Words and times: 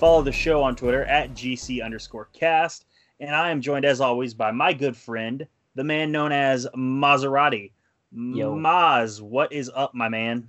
Follow 0.00 0.22
the 0.22 0.32
show 0.32 0.62
on 0.62 0.76
Twitter 0.76 1.04
at 1.04 1.34
GC 1.34 1.84
underscore 1.84 2.30
cast. 2.32 2.86
And 3.20 3.36
I 3.36 3.50
am 3.50 3.60
joined 3.60 3.84
as 3.84 4.00
always 4.00 4.32
by 4.32 4.50
my 4.50 4.72
good 4.72 4.96
friend, 4.96 5.46
the 5.74 5.84
man 5.84 6.10
known 6.10 6.32
as 6.32 6.66
Maserati. 6.74 7.72
Yo. 8.10 8.56
Maz, 8.56 9.20
what 9.20 9.52
is 9.52 9.70
up, 9.74 9.94
my 9.94 10.08
man? 10.08 10.48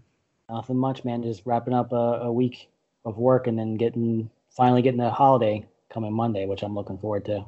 Nothing 0.49 0.77
much, 0.77 1.03
man. 1.03 1.21
Just 1.21 1.41
wrapping 1.45 1.73
up 1.73 1.91
a, 1.91 1.95
a 1.95 2.31
week 2.31 2.69
of 3.03 3.17
work 3.17 3.47
and 3.47 3.59
then 3.59 3.75
getting 3.75 4.29
finally 4.51 4.81
getting 4.81 5.01
the 5.01 5.09
holiday 5.09 5.65
coming 5.89 6.13
Monday, 6.13 6.45
which 6.45 6.63
I'm 6.63 6.73
looking 6.73 6.97
forward 6.97 7.25
to. 7.25 7.43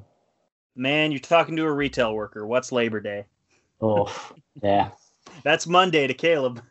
Man, 0.76 1.10
you're 1.14 1.22
talking 1.22 1.56
to 1.56 1.64
a 1.64 1.72
retail 1.72 2.14
worker. 2.14 2.46
What's 2.46 2.74
Labor 2.74 3.00
Day? 3.00 3.28
Oh, 3.80 4.14
yeah. 4.62 4.90
That's 5.44 5.68
Monday 5.68 6.06
to 6.08 6.14
Caleb. 6.14 6.62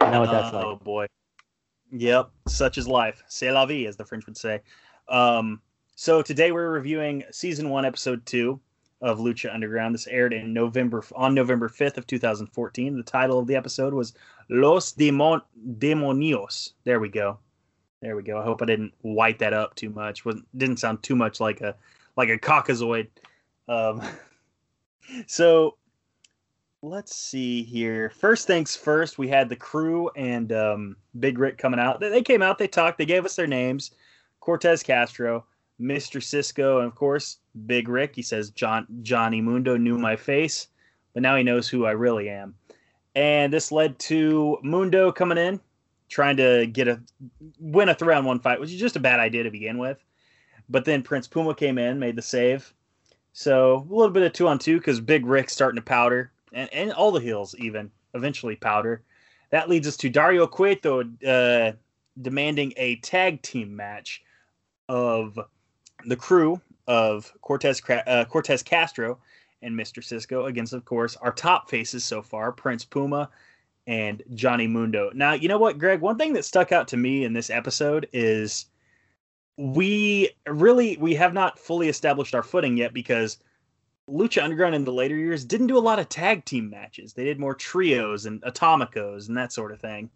I 0.00 0.10
know 0.10 0.20
what 0.20 0.30
that's 0.30 0.50
oh 0.54 0.56
like. 0.56 0.64
Oh 0.64 0.76
boy. 0.76 1.06
Yep, 1.92 2.30
such 2.48 2.78
is 2.78 2.88
life. 2.88 3.22
C'est 3.28 3.50
la 3.50 3.66
vie, 3.66 3.86
as 3.86 3.96
the 3.96 4.04
French 4.04 4.26
would 4.26 4.36
say. 4.36 4.60
Um, 5.08 5.60
so 5.96 6.22
today 6.22 6.50
we're 6.50 6.70
reviewing 6.70 7.24
season 7.30 7.70
one, 7.70 7.84
episode 7.84 8.24
two 8.26 8.60
of 9.00 9.18
Lucha 9.18 9.52
Underground. 9.52 9.94
This 9.94 10.06
aired 10.06 10.32
in 10.32 10.52
November 10.52 11.04
on 11.14 11.34
November 11.34 11.68
fifth 11.68 11.98
of 11.98 12.06
two 12.06 12.18
thousand 12.18 12.48
fourteen. 12.48 12.96
The 12.96 13.02
title 13.02 13.38
of 13.38 13.46
the 13.46 13.54
episode 13.56 13.94
was 13.94 14.14
Los 14.48 14.92
Demon- 14.92 15.42
Demonios. 15.78 16.72
There 16.84 17.00
we 17.00 17.08
go. 17.08 17.38
There 18.00 18.16
we 18.16 18.22
go. 18.22 18.38
I 18.38 18.44
hope 18.44 18.60
I 18.60 18.66
didn't 18.66 18.92
white 19.02 19.38
that 19.38 19.52
up 19.52 19.74
too 19.76 19.90
much. 19.90 20.24
Wasn't 20.24 20.46
didn't 20.58 20.78
sound 20.78 21.02
too 21.02 21.16
much 21.16 21.38
like 21.38 21.60
a 21.60 21.76
like 22.16 22.28
a 22.28 22.38
caucasoid. 22.38 23.08
Um, 23.68 24.02
so 25.26 25.76
let's 26.84 27.16
see 27.16 27.62
here. 27.62 28.10
First 28.10 28.46
things 28.46 28.76
first, 28.76 29.16
we 29.16 29.26
had 29.26 29.48
the 29.48 29.56
crew 29.56 30.10
and 30.16 30.52
um, 30.52 30.96
Big 31.18 31.38
Rick 31.38 31.56
coming 31.56 31.80
out. 31.80 31.98
They, 31.98 32.22
came 32.22 32.42
out, 32.42 32.58
they 32.58 32.68
talked, 32.68 32.98
they 32.98 33.06
gave 33.06 33.24
us 33.24 33.36
their 33.36 33.46
names 33.46 33.92
Cortez 34.40 34.82
Castro, 34.82 35.46
Mr. 35.80 36.22
Cisco, 36.22 36.78
and 36.78 36.86
of 36.86 36.94
course, 36.94 37.38
Big 37.66 37.88
Rick. 37.88 38.14
He 38.14 38.20
says, 38.20 38.50
John 38.50 38.86
Johnny 39.02 39.40
Mundo 39.40 39.78
knew 39.78 39.96
my 39.96 40.14
face, 40.14 40.68
but 41.14 41.22
now 41.22 41.34
he 41.36 41.42
knows 41.42 41.68
who 41.68 41.86
I 41.86 41.92
really 41.92 42.28
am. 42.28 42.54
And 43.16 43.50
this 43.50 43.72
led 43.72 43.98
to 44.00 44.58
Mundo 44.62 45.10
coming 45.10 45.38
in, 45.38 45.60
trying 46.10 46.36
to 46.36 46.66
get 46.66 46.88
a 46.88 47.00
win 47.58 47.88
a 47.88 47.94
three 47.94 48.14
on 48.14 48.26
one 48.26 48.40
fight, 48.40 48.60
which 48.60 48.72
is 48.72 48.80
just 48.80 48.96
a 48.96 49.00
bad 49.00 49.20
idea 49.20 49.44
to 49.44 49.50
begin 49.50 49.78
with. 49.78 50.04
But 50.68 50.84
then 50.84 51.02
Prince 51.02 51.26
Puma 51.28 51.54
came 51.54 51.78
in, 51.78 51.98
made 51.98 52.16
the 52.16 52.22
save. 52.22 52.74
So 53.32 53.86
a 53.90 53.94
little 53.94 54.12
bit 54.12 54.24
of 54.24 54.34
two 54.34 54.48
on 54.48 54.58
two 54.58 54.76
because 54.76 55.00
Big 55.00 55.24
Rick's 55.24 55.54
starting 55.54 55.76
to 55.76 55.82
powder, 55.82 56.32
and, 56.54 56.72
and 56.72 56.92
all 56.92 57.10
the 57.12 57.20
heels 57.20 57.54
even 57.58 57.90
eventually 58.14 58.56
powder. 58.56 59.02
That 59.50 59.68
leads 59.68 59.86
us 59.86 59.96
to 59.98 60.08
Dario 60.08 60.46
Cueto 60.46 61.04
uh, 61.26 61.72
demanding 62.20 62.72
a 62.76 62.96
tag 62.96 63.42
team 63.42 63.76
match 63.76 64.22
of 64.88 65.38
the 66.06 66.16
crew 66.16 66.60
of 66.86 67.32
Cortez 67.40 67.80
uh, 67.88 68.24
Cortez 68.26 68.62
Castro 68.62 69.18
and 69.62 69.78
Mr. 69.78 70.02
Cisco 70.04 70.46
against, 70.46 70.72
of 70.72 70.84
course, 70.84 71.16
our 71.16 71.32
top 71.32 71.70
faces 71.70 72.04
so 72.04 72.22
far, 72.22 72.52
Prince 72.52 72.84
Puma 72.84 73.30
and 73.86 74.22
Johnny 74.34 74.66
Mundo. 74.66 75.10
Now, 75.14 75.32
you 75.32 75.48
know 75.48 75.58
what, 75.58 75.78
Greg? 75.78 76.00
One 76.00 76.18
thing 76.18 76.32
that 76.34 76.44
stuck 76.44 76.72
out 76.72 76.88
to 76.88 76.96
me 76.96 77.24
in 77.24 77.32
this 77.32 77.50
episode 77.50 78.08
is 78.12 78.66
we 79.56 80.30
really 80.46 80.96
we 80.98 81.14
have 81.14 81.32
not 81.32 81.58
fully 81.58 81.88
established 81.88 82.34
our 82.34 82.42
footing 82.42 82.76
yet 82.76 82.92
because 82.92 83.38
Lucha 84.08 84.42
Underground 84.42 84.74
in 84.74 84.84
the 84.84 84.92
later 84.92 85.16
years 85.16 85.44
didn't 85.44 85.68
do 85.68 85.78
a 85.78 85.80
lot 85.80 85.98
of 85.98 86.08
tag 86.08 86.44
team 86.44 86.68
matches. 86.68 87.14
They 87.14 87.24
did 87.24 87.38
more 87.40 87.54
trios 87.54 88.26
and 88.26 88.42
atomicos 88.42 89.28
and 89.28 89.36
that 89.36 89.52
sort 89.52 89.72
of 89.72 89.80
thing. 89.80 90.10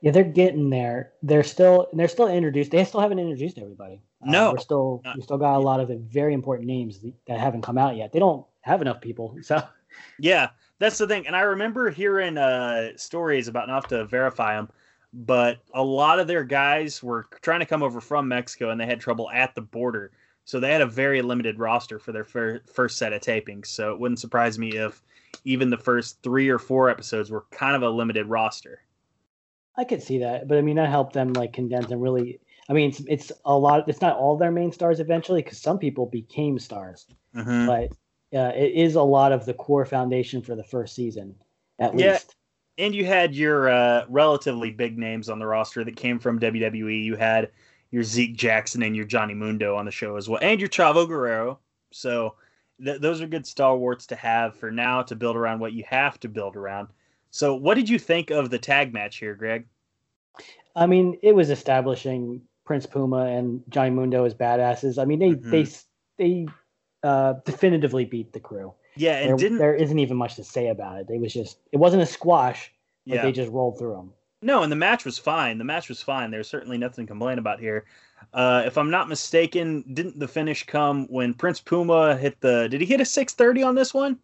Yeah, 0.00 0.10
they're 0.10 0.24
getting 0.24 0.70
there. 0.70 1.12
They're 1.22 1.42
still 1.44 1.88
they're 1.92 2.08
still 2.08 2.28
introduced. 2.28 2.70
They 2.70 2.84
still 2.84 3.00
haven't 3.00 3.18
introduced 3.20 3.58
everybody. 3.58 4.00
Uh, 4.26 4.30
No. 4.30 4.52
we're 4.52 4.58
still 4.58 5.00
No. 5.04 5.12
we 5.16 5.22
still 5.22 5.38
got 5.38 5.56
a 5.56 5.58
lot 5.60 5.80
of 5.80 5.88
the 5.88 5.96
very 5.96 6.34
important 6.34 6.66
names 6.66 7.00
that 7.26 7.38
haven't 7.38 7.62
come 7.62 7.78
out 7.78 7.96
yet. 7.96 8.12
They 8.12 8.18
don't 8.18 8.46
have 8.62 8.80
enough 8.82 9.00
people. 9.00 9.36
So 9.42 9.62
Yeah, 10.18 10.50
that's 10.78 10.98
the 10.98 11.06
thing. 11.06 11.26
And 11.26 11.36
I 11.36 11.40
remember 11.42 11.90
hearing 11.90 12.38
uh, 12.38 12.90
stories 12.96 13.46
about 13.48 13.68
not 13.68 13.88
to 13.90 14.04
verify 14.06 14.56
them, 14.56 14.70
but 15.12 15.58
a 15.74 15.82
lot 15.82 16.18
of 16.18 16.26
their 16.26 16.44
guys 16.44 17.02
were 17.02 17.26
trying 17.42 17.60
to 17.60 17.66
come 17.66 17.82
over 17.82 18.00
from 18.00 18.26
Mexico 18.26 18.70
and 18.70 18.80
they 18.80 18.86
had 18.86 19.00
trouble 19.00 19.30
at 19.30 19.54
the 19.54 19.60
border. 19.62 20.10
So 20.44 20.58
they 20.60 20.72
had 20.72 20.80
a 20.80 20.86
very 20.86 21.22
limited 21.22 21.58
roster 21.58 21.98
for 21.98 22.12
their 22.12 22.24
fir- 22.24 22.62
first 22.72 22.98
set 22.98 23.12
of 23.12 23.20
tapings. 23.22 23.66
So 23.66 23.92
it 23.92 24.00
wouldn't 24.00 24.18
surprise 24.20 24.58
me 24.58 24.76
if 24.76 25.02
even 25.44 25.70
the 25.70 25.78
first 25.78 26.22
three 26.22 26.48
or 26.48 26.58
four 26.58 26.90
episodes 26.90 27.30
were 27.30 27.44
kind 27.50 27.76
of 27.76 27.82
a 27.82 27.88
limited 27.90 28.26
roster. 28.26 28.80
I 29.76 29.84
could 29.84 30.02
see 30.02 30.18
that, 30.18 30.48
but 30.48 30.58
I 30.58 30.62
mean 30.62 30.76
that 30.76 30.90
helped 30.90 31.14
them 31.14 31.32
like 31.34 31.52
condense 31.52 31.90
and 31.90 32.02
really. 32.02 32.40
I 32.68 32.74
mean, 32.74 32.90
it's 32.90 33.00
it's 33.08 33.32
a 33.44 33.56
lot. 33.56 33.88
It's 33.88 34.00
not 34.00 34.16
all 34.16 34.36
their 34.36 34.52
main 34.52 34.70
stars 34.72 35.00
eventually 35.00 35.42
because 35.42 35.58
some 35.58 35.78
people 35.78 36.06
became 36.06 36.58
stars, 36.58 37.06
Mm-hmm. 37.34 37.66
but 37.66 37.92
uh, 38.38 38.52
it 38.54 38.72
is 38.74 38.94
a 38.94 39.02
lot 39.02 39.32
of 39.32 39.44
the 39.46 39.54
core 39.54 39.84
foundation 39.84 40.42
for 40.42 40.54
the 40.54 40.64
first 40.64 40.94
season, 40.94 41.34
at 41.78 41.94
Yeah. 41.96 42.12
least. 42.12 42.36
and 42.78 42.94
you 42.94 43.04
had 43.04 43.34
your 43.34 43.68
uh, 43.70 44.04
relatively 44.08 44.70
big 44.70 44.98
names 44.98 45.28
on 45.28 45.38
the 45.38 45.46
roster 45.46 45.84
that 45.84 45.96
came 45.96 46.18
from 46.18 46.38
WWE. 46.38 47.02
You 47.04 47.16
had 47.16 47.50
your 47.92 48.02
Zeke 48.02 48.36
Jackson 48.36 48.82
and 48.82 48.96
your 48.96 49.04
Johnny 49.04 49.34
Mundo 49.34 49.76
on 49.76 49.84
the 49.84 49.90
show 49.92 50.16
as 50.16 50.28
well, 50.28 50.40
and 50.42 50.58
your 50.58 50.68
Chavo 50.68 51.06
Guerrero. 51.06 51.60
So 51.92 52.34
th- 52.84 53.00
those 53.00 53.20
are 53.20 53.26
good 53.28 53.46
stalwarts 53.46 54.06
to 54.08 54.16
have 54.16 54.56
for 54.56 54.72
now 54.72 55.02
to 55.02 55.14
build 55.14 55.36
around 55.36 55.60
what 55.60 55.74
you 55.74 55.84
have 55.86 56.18
to 56.20 56.28
build 56.28 56.56
around. 56.56 56.88
So, 57.30 57.54
what 57.54 57.74
did 57.74 57.88
you 57.88 57.98
think 57.98 58.30
of 58.30 58.50
the 58.50 58.58
tag 58.58 58.92
match 58.92 59.18
here, 59.18 59.34
Greg? 59.34 59.66
I 60.74 60.86
mean, 60.86 61.18
it 61.22 61.34
was 61.34 61.50
establishing 61.50 62.42
Prince 62.64 62.86
Puma 62.86 63.26
and 63.26 63.62
Johnny 63.68 63.90
Mundo 63.90 64.24
as 64.24 64.34
badasses. 64.34 65.00
I 65.00 65.04
mean, 65.04 65.18
they 65.18 65.30
Mhm. 65.30 65.50
they 66.18 66.44
they 66.44 66.46
uh, 67.02 67.34
definitively 67.44 68.04
beat 68.04 68.32
the 68.32 68.40
crew. 68.40 68.72
Yeah, 68.96 69.18
and 69.18 69.30
There, 69.30 69.36
didn't 69.36 69.58
there 69.58 69.74
isn't 69.74 69.98
even 69.98 70.16
much 70.16 70.36
to 70.36 70.44
say 70.44 70.68
about 70.68 71.00
it. 71.00 71.10
It 71.10 71.20
was 71.20 71.32
just 71.32 71.58
it 71.72 71.78
wasn't 71.78 72.02
a 72.02 72.06
squash, 72.06 72.72
but 73.06 73.16
yeah 73.16 73.22
they 73.22 73.32
just 73.32 73.50
rolled 73.50 73.78
through 73.78 73.94
them. 73.94 74.12
No, 74.42 74.62
and 74.62 74.70
the 74.72 74.76
match 74.76 75.04
was 75.04 75.18
fine. 75.18 75.58
The 75.58 75.64
match 75.64 75.88
was 75.88 76.02
fine. 76.02 76.30
There's 76.30 76.48
certainly 76.48 76.78
nothing 76.78 77.06
to 77.06 77.10
complain 77.10 77.38
about 77.38 77.60
here. 77.60 77.84
Uh, 78.34 78.62
if 78.66 78.76
I'm 78.78 78.90
not 78.90 79.08
mistaken, 79.08 79.84
didn't 79.94 80.18
the 80.18 80.28
finish 80.28 80.64
come 80.64 81.06
when 81.06 81.34
Prince 81.34 81.60
Puma 81.60 82.16
hit 82.16 82.40
the? 82.40 82.68
Did 82.68 82.80
he 82.80 82.86
hit 82.86 83.00
a 83.00 83.04
630 83.04 83.62
on 83.62 83.74
this 83.74 83.94
one, 83.94 84.18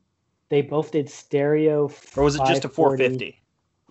They 0.48 0.62
both 0.62 0.92
did 0.92 1.08
stereo, 1.08 1.90
or 2.16 2.24
was 2.24 2.36
it 2.36 2.44
just 2.44 2.64
a 2.64 2.68
450? 2.68 3.40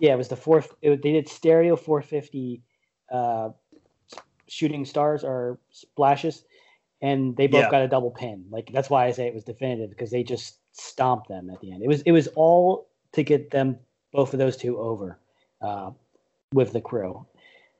Yeah, 0.00 0.14
it 0.14 0.16
was 0.16 0.28
the 0.28 0.36
four. 0.36 0.64
It, 0.80 1.02
they 1.02 1.12
did 1.12 1.28
stereo 1.28 1.76
450 1.76 2.62
uh, 3.10 3.50
shooting 4.46 4.84
stars 4.84 5.24
or 5.24 5.58
splashes, 5.70 6.44
and 7.02 7.36
they 7.36 7.46
both 7.46 7.64
Yeah. 7.64 7.70
got 7.70 7.82
a 7.82 7.88
double 7.88 8.10
pin. 8.10 8.44
Like 8.50 8.70
that's 8.72 8.90
why 8.90 9.06
I 9.06 9.10
say 9.12 9.26
it 9.26 9.34
was 9.34 9.44
definitive 9.44 9.90
because 9.90 10.10
they 10.10 10.22
just 10.22 10.58
stomped 10.72 11.28
them 11.28 11.50
at 11.50 11.60
the 11.60 11.72
end. 11.72 11.82
It 11.82 11.88
was 11.88 12.02
it 12.02 12.12
was 12.12 12.28
all 12.28 12.88
to 13.12 13.22
get 13.22 13.50
them 13.50 13.78
both 14.12 14.32
of 14.32 14.38
those 14.38 14.56
two 14.56 14.78
over 14.78 15.18
uh, 15.60 15.90
with 16.52 16.72
the 16.72 16.80
crew. 16.80 17.26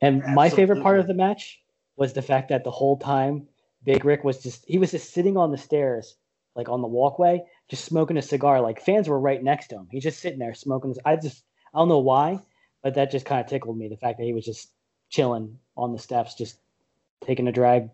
And 0.01 0.23
my 0.35 0.49
favorite 0.49 0.83
part 0.83 1.01
of 1.01 1.07
the 1.07 1.15
match 1.15 1.61
was 1.97 2.13
the 2.13 2.23
fact 2.23 2.49
that 2.51 2.65
the 2.65 2.71
whole 2.71 2.97
time 2.97 3.49
Big 3.85 4.05
Rick 4.05 4.25
was 4.25 4.43
just 4.43 4.65
he 4.67 4.79
was 4.79 4.91
just 4.91 5.13
sitting 5.13 5.37
on 5.37 5.51
the 5.51 5.59
stairs, 5.59 6.17
like 6.55 6.69
on 6.69 6.83
the 6.83 6.89
walkway, 6.89 7.43
just 7.69 7.85
smoking 7.85 8.17
a 8.17 8.23
cigar. 8.23 8.61
Like 8.61 8.81
fans 8.81 9.09
were 9.09 9.19
right 9.19 9.43
next 9.43 9.69
to 9.69 9.77
him. 9.77 9.89
He's 9.91 10.03
just 10.03 10.21
sitting 10.21 10.39
there 10.39 10.55
smoking. 10.55 10.95
I 11.05 11.17
just 11.17 11.45
I 11.75 11.79
don't 11.79 11.89
know 11.89 11.99
why, 11.99 12.41
but 12.83 12.95
that 12.95 13.11
just 13.11 13.27
kind 13.27 13.41
of 13.41 13.49
tickled 13.49 13.79
me. 13.79 13.89
The 13.89 13.97
fact 13.97 14.19
that 14.19 14.25
he 14.25 14.33
was 14.33 14.45
just 14.45 14.71
chilling 15.11 15.59
on 15.77 15.93
the 15.93 15.99
steps, 15.99 16.35
just 16.35 16.59
taking 17.25 17.49
a 17.49 17.53
drag. 17.53 17.91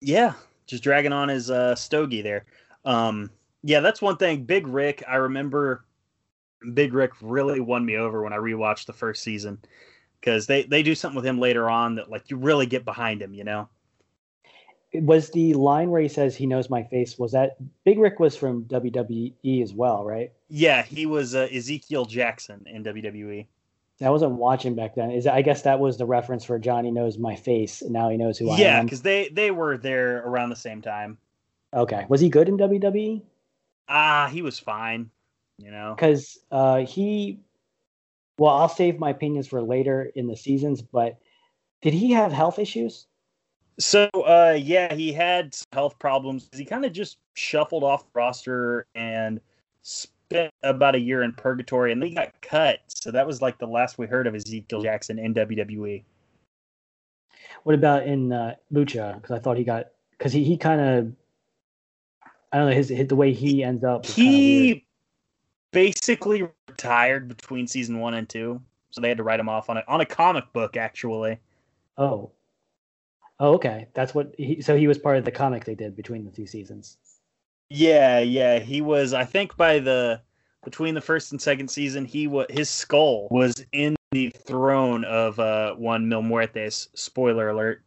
Yeah, 0.00 0.34
just 0.66 0.84
dragging 0.84 1.12
on 1.12 1.28
his 1.28 1.50
uh, 1.50 1.74
stogie 1.74 2.22
there. 2.22 2.44
Um, 2.84 3.30
yeah, 3.62 3.80
that's 3.80 4.00
one 4.00 4.16
thing. 4.16 4.44
Big 4.44 4.66
Rick, 4.66 5.02
I 5.08 5.16
remember 5.16 5.84
Big 6.74 6.92
Rick 6.92 7.12
really 7.20 7.60
won 7.60 7.84
me 7.84 7.96
over 7.96 8.22
when 8.22 8.32
I 8.32 8.36
rewatched 8.36 8.86
the 8.86 8.92
first 8.92 9.22
season 9.22 9.58
because 10.20 10.46
they 10.46 10.64
they 10.64 10.82
do 10.82 10.94
something 10.94 11.16
with 11.16 11.26
him 11.26 11.38
later 11.38 11.68
on 11.70 11.96
that 11.96 12.10
like 12.10 12.30
you 12.30 12.36
really 12.36 12.66
get 12.66 12.84
behind 12.84 13.22
him, 13.22 13.34
you 13.34 13.44
know. 13.44 13.68
It 14.90 15.02
Was 15.02 15.30
the 15.30 15.52
line 15.54 15.90
where 15.90 16.00
he 16.00 16.08
says 16.08 16.34
he 16.34 16.46
knows 16.46 16.70
my 16.70 16.82
face? 16.84 17.18
Was 17.18 17.32
that 17.32 17.56
Big 17.84 17.98
Rick 17.98 18.18
was 18.20 18.36
from 18.36 18.64
WWE 18.64 19.62
as 19.62 19.74
well, 19.74 20.04
right? 20.04 20.32
Yeah, 20.48 20.82
he 20.82 21.04
was 21.04 21.34
uh, 21.34 21.46
Ezekiel 21.52 22.06
Jackson 22.06 22.64
in. 22.66 22.84
WWE. 22.84 23.46
I 24.00 24.10
wasn't 24.10 24.32
watching 24.32 24.74
back 24.74 24.94
then. 24.94 25.10
Is 25.10 25.26
I 25.26 25.42
guess 25.42 25.62
that 25.62 25.80
was 25.80 25.98
the 25.98 26.06
reference 26.06 26.44
for 26.44 26.58
Johnny 26.58 26.90
knows 26.90 27.18
my 27.18 27.36
face, 27.36 27.82
and 27.82 27.92
now 27.92 28.08
he 28.08 28.16
knows 28.16 28.38
who 28.38 28.48
I 28.48 28.54
am. 28.54 28.60
Yeah, 28.60 28.82
because 28.82 29.02
they 29.02 29.28
they 29.28 29.50
were 29.50 29.76
there 29.76 30.18
around 30.18 30.50
the 30.50 30.56
same 30.56 30.80
time. 30.80 31.18
Okay, 31.74 32.06
was 32.08 32.20
he 32.20 32.30
good 32.30 32.48
in? 32.48 32.56
WWE? 32.56 33.22
Ah, 33.88 34.28
he 34.32 34.40
was 34.40 34.58
fine, 34.58 35.10
you 35.58 35.70
know. 35.70 35.94
Because 35.94 36.38
uh, 36.50 36.78
he, 36.78 37.40
well, 38.38 38.54
I'll 38.54 38.68
save 38.68 38.98
my 38.98 39.10
opinions 39.10 39.48
for 39.48 39.60
later 39.60 40.10
in 40.14 40.26
the 40.26 40.36
seasons. 40.36 40.80
But 40.80 41.18
did 41.82 41.92
he 41.92 42.12
have 42.12 42.32
health 42.32 42.58
issues? 42.58 43.06
So, 43.78 44.08
uh, 44.14 44.58
yeah, 44.60 44.94
he 44.94 45.12
had 45.12 45.56
health 45.72 45.98
problems. 45.98 46.48
He 46.52 46.64
kind 46.64 46.84
of 46.84 46.92
just 46.92 47.18
shuffled 47.34 47.84
off 47.84 48.04
the 48.04 48.10
roster 48.14 48.86
and 48.94 49.40
spent 49.82 50.52
about 50.62 50.94
a 50.94 51.00
year 51.00 51.22
in 51.22 51.32
purgatory, 51.32 51.92
and 51.92 52.02
then 52.02 52.08
he 52.08 52.14
got 52.14 52.40
cut. 52.42 52.80
So 52.88 53.10
that 53.12 53.26
was 53.26 53.40
like 53.40 53.58
the 53.58 53.66
last 53.66 53.98
we 53.98 54.06
heard 54.06 54.26
of 54.26 54.34
Ezekiel 54.34 54.82
Jackson 54.82 55.18
in 55.18 55.32
WWE. 55.34 56.02
What 57.62 57.74
about 57.74 58.06
in 58.06 58.32
uh, 58.32 58.54
Lucha? 58.72 59.14
Because 59.14 59.36
I 59.36 59.38
thought 59.38 59.56
he 59.56 59.64
got 59.64 59.86
because 60.12 60.32
he, 60.32 60.42
he 60.42 60.56
kind 60.56 60.80
of 60.80 61.12
I 62.52 62.58
don't 62.58 62.70
know 62.70 62.74
his, 62.74 62.88
his 62.88 63.06
the 63.08 63.16
way 63.16 63.32
he 63.32 63.62
ends 63.62 63.84
up. 63.84 64.06
is 64.06 64.14
kinda 64.14 64.30
weird. 64.30 64.42
He 64.42 64.84
basically 65.72 66.48
retired 66.68 67.28
between 67.28 67.66
season 67.66 67.98
one 68.00 68.14
and 68.14 68.28
two, 68.28 68.60
so 68.90 69.00
they 69.00 69.08
had 69.08 69.18
to 69.18 69.22
write 69.22 69.40
him 69.40 69.48
off 69.48 69.70
on 69.70 69.78
a 69.78 69.84
on 69.88 70.00
a 70.00 70.06
comic 70.06 70.52
book 70.52 70.76
actually. 70.76 71.38
Oh. 71.96 72.30
Oh, 73.40 73.54
okay. 73.54 73.86
That's 73.94 74.14
what 74.14 74.34
he. 74.36 74.60
So 74.60 74.76
he 74.76 74.88
was 74.88 74.98
part 74.98 75.16
of 75.16 75.24
the 75.24 75.30
comic 75.30 75.64
they 75.64 75.74
did 75.74 75.94
between 75.94 76.24
the 76.24 76.30
two 76.30 76.46
seasons. 76.46 76.96
Yeah, 77.70 78.18
yeah, 78.18 78.58
he 78.58 78.80
was. 78.80 79.12
I 79.12 79.24
think 79.24 79.56
by 79.56 79.78
the 79.78 80.20
between 80.64 80.94
the 80.94 81.00
first 81.00 81.32
and 81.32 81.40
second 81.40 81.68
season, 81.68 82.04
he 82.04 82.26
was 82.26 82.46
his 82.50 82.68
skull 82.68 83.28
was 83.30 83.64
in 83.72 83.96
the 84.10 84.30
throne 84.30 85.04
of 85.04 85.38
uh 85.38 85.74
one 85.74 86.08
Mil 86.08 86.22
Muertes. 86.22 86.88
Spoiler 86.94 87.50
alert. 87.50 87.82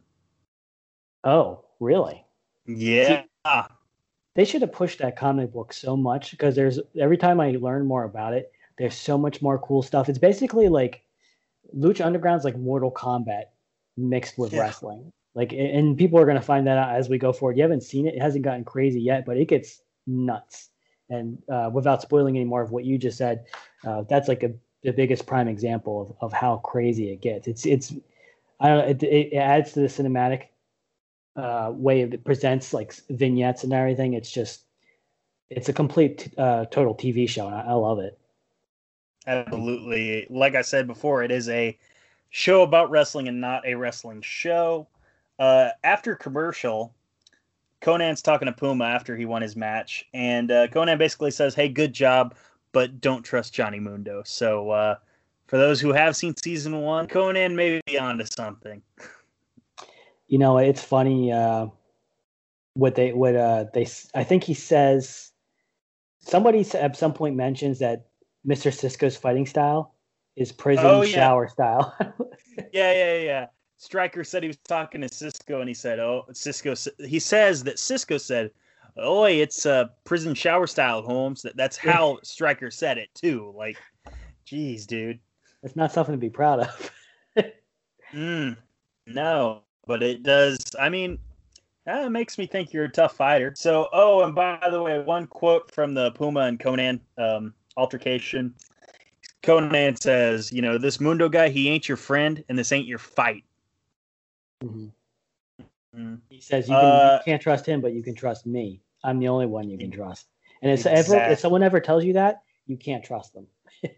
Oh, 1.24 1.64
really? 1.80 2.24
Yeah, 2.66 3.24
They 4.34 4.44
should 4.44 4.62
have 4.62 4.72
pushed 4.72 4.98
that 5.00 5.16
comic 5.16 5.52
book 5.52 5.72
so 5.72 5.96
much 5.96 6.30
because 6.30 6.56
there's 6.56 6.78
every 6.98 7.18
time 7.18 7.40
I 7.40 7.50
learn 7.52 7.86
more 7.86 8.04
about 8.04 8.32
it, 8.32 8.50
there's 8.78 8.94
so 8.94 9.18
much 9.18 9.42
more 9.42 9.58
cool 9.58 9.82
stuff. 9.82 10.08
It's 10.08 10.18
basically 10.18 10.68
like 10.68 11.02
Lucha 11.76 12.04
Underground's 12.04 12.44
like 12.44 12.56
Mortal 12.56 12.90
Kombat 12.90 13.44
mixed 13.96 14.38
with 14.38 14.52
Yeah. 14.52 14.60
wrestling. 14.60 15.12
Like, 15.34 15.52
and 15.52 15.96
people 15.96 16.18
are 16.18 16.26
gonna 16.26 16.42
find 16.42 16.66
that 16.66 16.78
out 16.78 16.94
as 16.94 17.08
we 17.08 17.18
go 17.18 17.32
forward. 17.32 17.56
You 17.56 17.62
haven't 17.62 17.82
seen 17.82 18.06
it; 18.06 18.14
it 18.14 18.20
hasn't 18.22 18.44
gotten 18.44 18.64
crazy 18.64 19.00
yet, 19.00 19.24
but 19.24 19.36
it 19.36 19.48
gets 19.48 19.82
nuts. 20.06 20.70
And 21.10 21.42
uh, 21.50 21.70
without 21.72 22.02
spoiling 22.02 22.36
any 22.36 22.44
more 22.44 22.62
of 22.62 22.70
what 22.70 22.84
you 22.84 22.98
just 22.98 23.18
said, 23.18 23.46
uh, 23.86 24.02
that's 24.08 24.28
like 24.28 24.42
a 24.42 24.52
the 24.82 24.92
biggest 24.92 25.26
prime 25.26 25.48
example 25.48 26.16
of, 26.20 26.32
of 26.32 26.32
how 26.32 26.56
crazy 26.58 27.12
it 27.12 27.20
gets. 27.22 27.48
It's 27.48 27.64
it's 27.66 27.94
I 28.60 28.68
don't 28.68 28.78
know. 28.78 28.84
It, 28.86 29.02
it 29.02 29.36
adds 29.36 29.72
to 29.72 29.80
the 29.80 29.86
cinematic 29.86 30.48
uh, 31.36 31.72
way 31.74 32.02
it 32.02 32.24
presents 32.24 32.72
like 32.72 32.94
vignettes 33.08 33.64
and 33.64 33.72
everything. 33.72 34.14
It's 34.14 34.30
just 34.30 34.64
it's 35.50 35.68
a 35.68 35.72
complete 35.72 36.32
uh, 36.38 36.66
total 36.66 36.94
TV 36.94 37.28
show, 37.28 37.46
and 37.46 37.54
I, 37.54 37.60
I 37.60 37.72
love 37.72 37.98
it. 37.98 38.18
absolutely. 39.26 40.26
Like 40.30 40.54
I 40.54 40.62
said 40.62 40.86
before, 40.86 41.22
it 41.22 41.30
is 41.30 41.48
a 41.48 41.78
show 42.30 42.62
about 42.62 42.90
wrestling 42.90 43.28
and 43.28 43.40
not 43.40 43.66
a 43.66 43.74
wrestling 43.74 44.22
show. 44.22 44.88
Uh, 45.38 45.70
after 45.84 46.14
commercial, 46.14 46.94
Konnan's 47.80 48.22
talking 48.22 48.46
to 48.46 48.52
Puma 48.52 48.84
after 48.84 49.16
he 49.16 49.26
won 49.26 49.42
his 49.42 49.56
match, 49.56 50.06
and 50.14 50.50
uh, 50.50 50.68
Konnan 50.68 50.98
basically 50.98 51.30
says, 51.30 51.54
"Hey, 51.54 51.68
good 51.68 51.92
job, 51.92 52.34
but 52.72 53.00
don't 53.00 53.22
trust 53.22 53.52
Johnny 53.52 53.80
Mundo." 53.80 54.22
So, 54.24 54.70
uh, 54.70 54.96
for 55.48 55.58
those 55.58 55.80
who 55.80 55.92
have 55.92 56.16
seen 56.16 56.34
season 56.36 56.80
one, 56.80 57.08
Conan 57.08 57.56
may 57.56 57.80
be 57.86 57.98
onto 57.98 58.24
something. 58.24 58.82
You 60.32 60.38
know, 60.38 60.56
it's 60.56 60.82
funny 60.82 61.30
uh, 61.30 61.66
what 62.72 62.94
they 62.94 63.12
what 63.12 63.36
uh, 63.36 63.66
they. 63.74 63.86
I 64.14 64.24
think 64.24 64.44
he 64.44 64.54
says 64.54 65.30
somebody 66.20 66.64
at 66.72 66.96
some 66.96 67.12
point 67.12 67.36
mentions 67.36 67.80
that 67.80 68.06
Mr. 68.48 68.72
Cisco's 68.72 69.14
fighting 69.14 69.44
style 69.44 69.94
is 70.34 70.50
prison 70.50 70.86
Oh, 70.86 71.02
yeah. 71.02 71.14
shower 71.14 71.48
style. 71.48 71.94
Yeah, 72.72 72.92
yeah, 72.92 73.18
yeah. 73.18 73.46
Stryker 73.76 74.24
said 74.24 74.42
he 74.42 74.46
was 74.46 74.56
talking 74.68 75.02
to 75.02 75.08
Cisco, 75.08 75.60
and 75.60 75.68
he 75.68 75.74
said, 75.74 75.98
"Oh, 75.98 76.24
Cisco." 76.32 76.74
He 76.98 77.18
says 77.18 77.64
that 77.64 77.78
Cisco 77.78 78.16
said, 78.16 78.50
"Oh, 78.96 79.24
it's 79.24 79.66
uh, 79.66 79.86
prison 80.04 80.34
shower 80.34 80.66
style, 80.66 81.02
Holmes." 81.02 81.42
That 81.42 81.56
that's 81.56 81.76
how 81.76 82.20
Stryker 82.22 82.70
said 82.70 82.96
it 82.96 83.08
too. 83.14 83.52
Like, 83.54 83.76
geez, 84.46 84.86
dude. 84.86 85.18
it's 85.62 85.76
not 85.76 85.92
something 85.92 86.14
to 86.14 86.18
be 86.18 86.30
proud 86.30 86.60
of. 86.60 86.90
Mm, 88.14 88.58
no, 89.06 89.62
but 89.86 90.02
it 90.02 90.22
does. 90.22 90.58
I 90.80 90.88
mean, 90.88 91.18
that 91.86 92.10
makes 92.12 92.38
me 92.38 92.46
think 92.46 92.72
you're 92.72 92.84
a 92.84 92.90
tough 92.90 93.16
fighter. 93.16 93.52
So, 93.56 93.88
oh, 93.92 94.22
and 94.22 94.34
by 94.34 94.58
the 94.70 94.82
way, 94.82 95.00
one 95.00 95.26
quote 95.26 95.70
from 95.72 95.94
the 95.94 96.12
Puma 96.12 96.40
and 96.40 96.58
Konnan 96.58 97.00
um, 97.18 97.54
altercation. 97.76 98.54
Konnan 99.42 100.00
says, 100.00 100.52
"You 100.52 100.62
know, 100.62 100.78
this 100.78 101.00
Mundo 101.00 101.28
guy, 101.28 101.48
he 101.48 101.68
ain't 101.68 101.88
your 101.88 101.96
friend, 101.96 102.44
and 102.48 102.58
this 102.58 102.72
ain't 102.72 102.86
your 102.86 102.98
fight." 102.98 103.44
Mhm. 104.62 104.92
Mm. 105.96 106.20
He 106.30 106.40
says 106.40 106.68
you, 106.68 106.74
can, 106.74 106.84
uh, 106.84 107.18
you, 107.20 107.24
can't 107.32 107.42
trust 107.42 107.66
him, 107.66 107.80
but 107.80 107.92
you 107.92 108.02
can 108.02 108.14
trust 108.14 108.46
me. 108.46 108.80
I'm 109.04 109.18
the 109.18 109.28
only 109.28 109.46
one 109.46 109.68
you 109.68 109.76
can 109.76 109.90
trust. 109.90 110.28
And 110.62 110.70
if, 110.70 110.86
exactly. 110.86 111.16
ever, 111.16 111.32
if 111.32 111.40
someone 111.40 111.62
ever 111.62 111.80
tells 111.80 112.04
you 112.04 112.14
that, 112.14 112.42
you 112.66 112.76
can't 112.76 113.04
trust 113.04 113.34
them. 113.34 113.46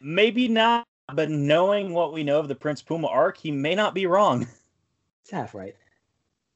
Maybe 0.00 0.48
not, 0.48 0.86
but 1.12 1.30
knowing 1.30 1.92
what 1.92 2.12
we 2.12 2.22
know 2.22 2.38
of 2.38 2.48
the 2.48 2.54
Prince 2.54 2.80
Puma 2.80 3.08
arc, 3.08 3.36
he 3.36 3.50
may 3.50 3.74
not 3.74 3.94
be 3.94 4.06
wrong. 4.06 4.46
It's 5.26 5.32
half 5.32 5.56
right. 5.56 5.74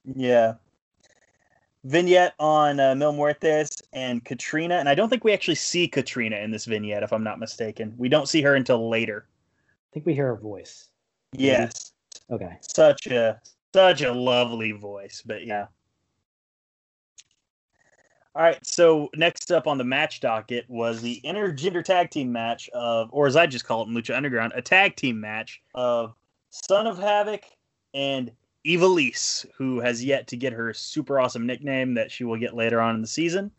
Yeah. 0.05 0.55
Vignette 1.83 2.35
on 2.39 2.79
uh, 2.79 2.95
Mil 2.95 3.13
Muertes 3.13 3.83
and 3.93 4.25
Katrina, 4.25 4.77
and 4.77 4.89
I 4.89 4.95
don't 4.95 5.09
think 5.09 5.25
we 5.25 5.33
actually 5.33 5.57
see 5.57 5.89
Katrina 5.89 6.37
in 6.37 6.53
this 6.53 6.67
vignette, 6.67 7.03
if 7.03 7.13
I'm 7.13 7.25
not 7.25 7.41
mistaken. 7.41 7.93
We 7.97 8.09
don't 8.09 8.29
see 8.29 8.43
her 8.43 8.55
until 8.55 8.89
later. 8.89 9.27
I 9.27 9.91
think 9.93 10.07
we 10.07 10.15
hear 10.15 10.29
her 10.29 10.37
voice. 10.37 10.89
Yes. 11.33 11.95
Okay. 12.31 12.59
Such 12.61 13.09
a 13.09 13.41
such 13.75 14.03
a 14.03 14.13
lovely 14.13 14.71
voice, 14.71 15.21
but 15.27 15.45
yeah. 15.45 15.67
All 18.37 18.43
right, 18.43 18.65
so 18.65 19.11
next 19.17 19.51
up 19.51 19.67
on 19.67 19.79
the 19.79 19.85
match 19.85 20.21
docket 20.21 20.65
was 20.69 21.03
the 21.03 21.21
intergender 21.25 21.83
tag 21.83 22.11
team 22.11 22.31
match 22.31 22.71
of, 22.73 23.09
or 23.11 23.27
as 23.27 23.35
I 23.35 23.49
just 23.49 23.65
call 23.65 23.83
it 23.83 23.89
in 23.89 23.95
Lucha 23.95 24.17
Underground, 24.17 24.53
a 24.55 24.63
tag 24.63 24.95
team 24.95 25.21
match 25.21 25.61
of 25.75 26.15
Son 26.51 26.87
of 26.87 26.99
Havoc 27.01 27.43
and 27.95 28.31
Ivelisse, 28.67 29.47
who 29.57 29.81
has 29.81 30.05
yet 30.05 30.27
to 30.29 30.37
get 30.37 30.53
her 30.53 30.75
super 30.75 31.19
awesome 31.19 31.47
nickname 31.47 31.95
that 31.95 32.11
she 32.11 32.25
will 32.25 32.39
get 32.39 32.55
later 32.55 32.81
on 32.81 32.95
in 32.95 33.01
the 33.01 33.07
season. 33.07 33.51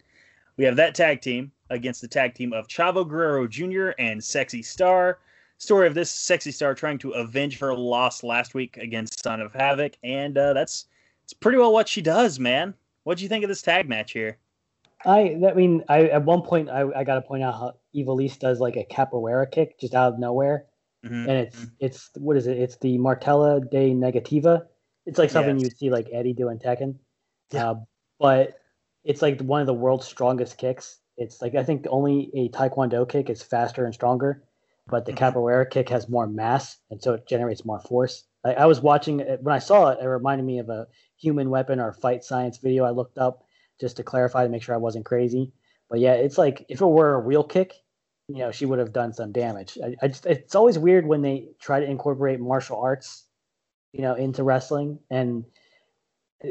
We 0.58 0.66
have 0.66 0.76
that 0.76 0.96
tag 0.96 1.22
team 1.22 1.52
against 1.70 2.02
the 2.02 2.08
tag 2.08 2.36
team 2.36 2.54
of 2.54 2.68
Chavo 2.68 3.08
Guerrero 3.08 3.48
Jr. 3.48 3.92
and 3.98 4.24
Sexy 4.24 4.62
Star. 4.62 5.20
Story 5.58 5.88
of 5.88 5.94
this 5.94 6.12
Sexy 6.12 6.52
Star 6.52 6.76
trying 6.76 6.98
to 7.00 7.12
avenge 7.12 7.60
her 7.60 7.74
loss 7.74 8.24
last 8.24 8.54
week 8.54 8.78
against 8.78 9.24
Son 9.24 9.42
of 9.42 9.54
Havoc, 9.54 9.94
and 10.04 10.38
uh, 10.38 10.54
that's 10.54 10.86
it's 11.24 11.34
pretty 11.34 11.58
well 11.58 11.72
what 11.72 11.88
she 11.88 12.02
does, 12.02 12.40
man. 12.40 12.74
What 13.04 13.18
do 13.18 13.24
you 13.24 13.30
think 13.30 13.44
of 13.44 13.48
this 13.48 13.62
tag 13.62 13.88
match 13.88 14.12
here? 14.12 14.38
I 15.06 15.40
I 15.48 15.54
mean, 15.54 15.84
I 15.88 16.08
at 16.08 16.26
one 16.26 16.42
point 16.42 16.70
I, 16.70 16.90
I 16.96 17.04
got 17.04 17.16
to 17.16 17.22
point 17.22 17.44
out 17.44 17.54
how 17.54 17.76
Ivelisse 17.96 18.40
does 18.40 18.60
like 18.60 18.76
a 18.76 18.86
capoeira 18.86 19.50
kick 19.50 19.80
just 19.80 19.94
out 19.94 20.14
of 20.14 20.20
nowhere, 20.20 20.66
mm-hmm. 21.06 21.30
and 21.30 21.32
it's 21.32 21.58
mm-hmm. 21.58 21.74
it's 21.80 22.10
what 22.16 22.38
is 22.38 22.48
it? 22.48 22.58
It's 22.58 22.78
the 22.78 22.98
Martella 22.98 23.62
de 23.62 23.94
Negativa. 23.94 24.66
It's 25.12 25.20
like 25.20 25.30
something 25.30 25.58
yes. 25.58 25.64
you'd 25.66 25.78
see 25.78 25.90
like 25.90 26.08
Eddy 26.14 26.32
do 26.32 26.48
in 26.48 26.58
Tekken, 26.58 26.96
yeah. 27.52 27.72
Uh, 27.72 27.76
but 28.18 28.62
it's 29.04 29.22
like 29.22 29.42
one 29.42 29.60
of 29.60 29.68
the 29.68 29.74
world's 29.74 30.06
strongest 30.06 30.58
kicks. 30.58 31.00
It's 31.18 31.42
like 31.42 31.54
I 31.54 31.66
think 31.66 31.86
only 31.90 32.32
a 32.34 32.48
Taekwondo 32.48 33.08
kick 33.10 33.30
is 33.30 33.44
faster 33.44 33.84
and 33.84 33.94
stronger, 33.94 34.42
but 34.88 35.06
the 35.06 35.12
mm-hmm. 35.12 35.38
capoeira 35.38 35.70
kick 35.70 35.90
has 35.90 36.08
more 36.08 36.28
mass, 36.28 36.78
and 36.90 37.04
so 37.04 37.14
it 37.16 37.28
generates 37.28 37.66
more 37.66 37.82
force. 37.82 38.24
I, 38.46 38.54
I 38.54 38.66
was 38.68 38.80
watching 38.80 39.20
it 39.20 39.44
when 39.44 39.54
I 39.54 39.60
saw 39.60 39.90
it. 39.90 40.00
It 40.02 40.06
reminded 40.06 40.46
me 40.46 40.60
of 40.60 40.70
a 40.70 40.88
human 41.18 41.50
weapon 41.50 41.82
or 41.82 41.92
fight 41.92 42.24
science 42.24 42.60
video 42.60 42.86
I 42.86 42.92
looked 42.92 43.18
up 43.18 43.44
just 43.82 43.98
to 43.98 44.04
clarify 44.04 44.44
to 44.44 44.50
make 44.50 44.64
sure 44.64 44.76
I 44.76 44.78
wasn't 44.78 45.04
crazy. 45.04 45.52
But 45.90 46.00
yeah, 46.00 46.14
it's 46.14 46.38
like 46.38 46.66
if 46.70 46.80
it 46.80 46.86
were 46.86 47.16
a 47.16 47.20
real 47.20 47.44
kick, 47.44 47.74
you 48.30 48.38
know, 48.38 48.52
she 48.52 48.66
would 48.66 48.80
have 48.80 48.94
done 48.94 49.12
some 49.12 49.34
damage. 49.34 49.78
I, 49.84 49.94
I 50.02 50.08
just, 50.08 50.26
it's 50.26 50.56
always 50.56 50.80
weird 50.80 51.06
when 51.06 51.22
they 51.22 51.50
try 51.60 51.82
to 51.82 51.86
incorporate 51.86 52.40
martial 52.40 52.80
arts, 52.80 53.26
you 53.94 54.02
know, 54.02 54.16
into 54.16 54.44
wrestling. 54.44 55.00
And 55.10 55.46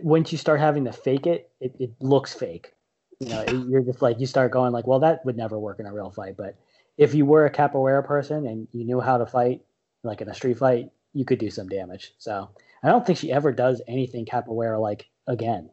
once 0.02 0.32
you 0.32 0.38
start 0.38 0.60
having 0.60 0.84
to 0.84 0.92
fake 0.92 1.26
it, 1.26 1.50
it, 1.60 1.74
it 1.78 1.92
looks 2.00 2.34
fake. 2.34 2.74
You 3.18 3.28
know, 3.28 3.44
you're 3.68 3.82
just 3.82 4.00
like, 4.00 4.18
you 4.18 4.26
start 4.26 4.50
going 4.50 4.72
like, 4.72 4.86
well, 4.86 5.00
that 5.00 5.24
would 5.24 5.36
never 5.36 5.58
work 5.58 5.78
in 5.78 5.86
a 5.86 5.92
real 5.92 6.10
fight. 6.10 6.36
But 6.36 6.56
if 6.96 7.14
you 7.14 7.26
were 7.26 7.44
a 7.44 7.52
capoeira 7.52 8.04
person 8.04 8.46
and 8.46 8.66
you 8.72 8.84
knew 8.84 9.00
how 9.00 9.18
to 9.18 9.26
fight, 9.26 9.62
like 10.02 10.20
in 10.20 10.28
a 10.28 10.34
street 10.34 10.58
fight, 10.58 10.90
you 11.12 11.24
could 11.24 11.38
do 11.38 11.50
some 11.50 11.68
damage. 11.68 12.14
So 12.18 12.48
I 12.82 12.88
don't 12.88 13.04
think 13.04 13.18
she 13.18 13.32
ever 13.32 13.52
does 13.52 13.82
anything 13.86 14.24
capoeira 14.24 14.80
like 14.80 15.08
again. 15.26 15.70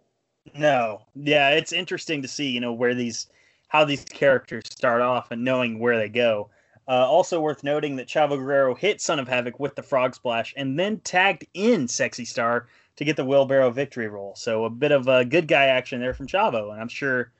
No, 0.55 1.01
yeah, 1.15 1.51
it's 1.51 1.71
interesting 1.71 2.21
to 2.21 2.27
see, 2.27 2.49
you 2.49 2.59
know, 2.59 2.73
where 2.73 2.95
these, 2.95 3.27
how 3.67 3.85
these 3.85 4.03
characters 4.05 4.63
start 4.69 5.01
off 5.01 5.31
and 5.31 5.43
knowing 5.43 5.79
where 5.79 5.97
they 5.97 6.09
go. 6.09 6.49
Uh, 6.87 7.05
also 7.05 7.41
worth 7.41 7.63
noting 7.63 7.97
that 7.97 8.07
Chavo 8.07 8.37
Guerrero 8.37 8.73
hit 8.73 9.01
Son 9.01 9.19
of 9.19 9.27
Havoc 9.27 9.59
with 9.59 9.75
the 9.75 9.83
Frog 9.83 10.15
Splash 10.15 10.53
and 10.55 10.79
then 10.79 10.99
tagged 10.99 11.45
in 11.53 11.87
Sexy 11.87 12.23
Star 12.23 12.67
to 12.95 13.05
get 13.05 13.17
the 13.17 13.25
wheelbarrow 13.25 13.71
victory 13.71 14.07
roll. 14.07 14.35
So 14.35 14.63
a 14.63 14.69
bit 14.69 14.91
of 14.91 15.07
a 15.07 15.25
good 15.25 15.47
guy 15.47 15.65
action 15.65 15.99
there 15.99 16.13
from 16.13 16.27
Chavo, 16.27 16.71
and 16.71 16.81
I'm 16.81 16.87
sure, 16.87 17.31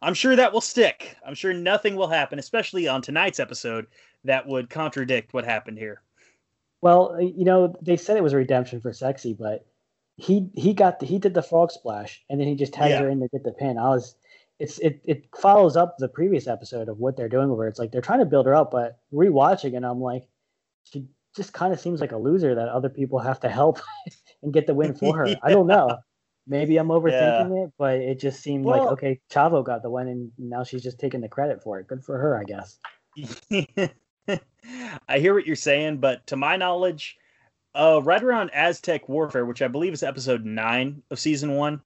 I'm 0.00 0.14
sure 0.14 0.36
that 0.36 0.52
will 0.52 0.62
stick. 0.62 1.16
I'm 1.24 1.34
sure 1.34 1.52
nothing 1.52 1.96
will 1.96 2.08
happen, 2.08 2.38
especially 2.38 2.88
on 2.88 3.02
tonight's 3.02 3.40
episode, 3.40 3.86
that 4.24 4.46
would 4.46 4.70
contradict 4.70 5.34
what 5.34 5.44
happened 5.44 5.78
here. 5.78 6.00
Well, 6.80 7.20
you 7.20 7.44
know, 7.44 7.74
they 7.80 7.96
said 7.96 8.16
it 8.16 8.22
was 8.22 8.32
a 8.32 8.38
redemption 8.38 8.80
for 8.80 8.92
Sexy, 8.92 9.34
but 9.34 9.66
he 10.16 10.48
he 10.54 10.74
got 10.74 11.00
the, 11.00 11.06
he 11.06 11.18
did 11.18 11.34
the 11.34 11.42
frog 11.42 11.70
splash 11.72 12.22
and 12.30 12.40
then 12.40 12.46
he 12.46 12.54
just 12.54 12.72
tagged 12.72 12.90
yeah. 12.90 13.00
her 13.00 13.08
in 13.08 13.20
to 13.20 13.28
get 13.28 13.42
the 13.42 13.52
pin. 13.52 13.78
I 13.78 13.88
was 13.88 14.16
it's 14.58 14.78
it 14.78 15.00
it 15.04 15.28
follows 15.36 15.76
up 15.76 15.96
the 15.98 16.08
previous 16.08 16.46
episode 16.46 16.88
of 16.88 16.98
what 16.98 17.16
they're 17.16 17.28
doing 17.28 17.48
her. 17.48 17.66
It's 17.66 17.78
like 17.78 17.90
they're 17.90 18.00
trying 18.00 18.20
to 18.20 18.24
build 18.24 18.46
her 18.46 18.54
up, 18.54 18.70
but 18.70 18.98
rewatching 19.12 19.76
and 19.76 19.84
I'm 19.84 20.00
like, 20.00 20.28
she 20.84 21.06
just 21.34 21.52
kind 21.52 21.72
of 21.72 21.80
seems 21.80 22.00
like 22.00 22.12
a 22.12 22.16
loser 22.16 22.54
that 22.54 22.68
other 22.68 22.88
people 22.88 23.18
have 23.18 23.40
to 23.40 23.48
help 23.48 23.80
and 24.42 24.52
get 24.52 24.66
the 24.66 24.74
win 24.74 24.94
for 24.94 25.16
her. 25.16 25.26
yeah. 25.26 25.36
I 25.42 25.50
don't 25.50 25.66
know. 25.66 25.98
Maybe 26.46 26.76
I'm 26.76 26.88
overthinking 26.88 27.56
yeah. 27.56 27.64
it, 27.64 27.72
but 27.78 27.94
it 27.94 28.20
just 28.20 28.42
seemed 28.42 28.66
well, 28.66 28.84
like 28.84 28.92
okay, 28.92 29.20
Chavo 29.30 29.64
got 29.64 29.82
the 29.82 29.88
win 29.88 30.08
and 30.08 30.30
now 30.38 30.62
she's 30.62 30.82
just 30.82 31.00
taking 31.00 31.22
the 31.22 31.28
credit 31.28 31.62
for 31.62 31.80
it. 31.80 31.86
Good 31.86 32.04
for 32.04 32.18
her, 32.18 32.38
I 32.38 32.44
guess. 32.44 32.78
I 35.08 35.18
hear 35.18 35.34
what 35.34 35.46
you're 35.46 35.56
saying, 35.56 35.98
but 35.98 36.26
to 36.26 36.36
my 36.36 36.56
knowledge, 36.56 37.16
uh, 37.74 38.00
right 38.04 38.22
around 38.22 38.50
Aztec 38.50 39.08
Warfare, 39.08 39.46
which 39.46 39.62
I 39.62 39.68
believe 39.68 39.94
is 39.94 40.02
episode 40.02 40.44
nine 40.44 41.02
of 41.10 41.18
season 41.18 41.56
one, 41.56 41.80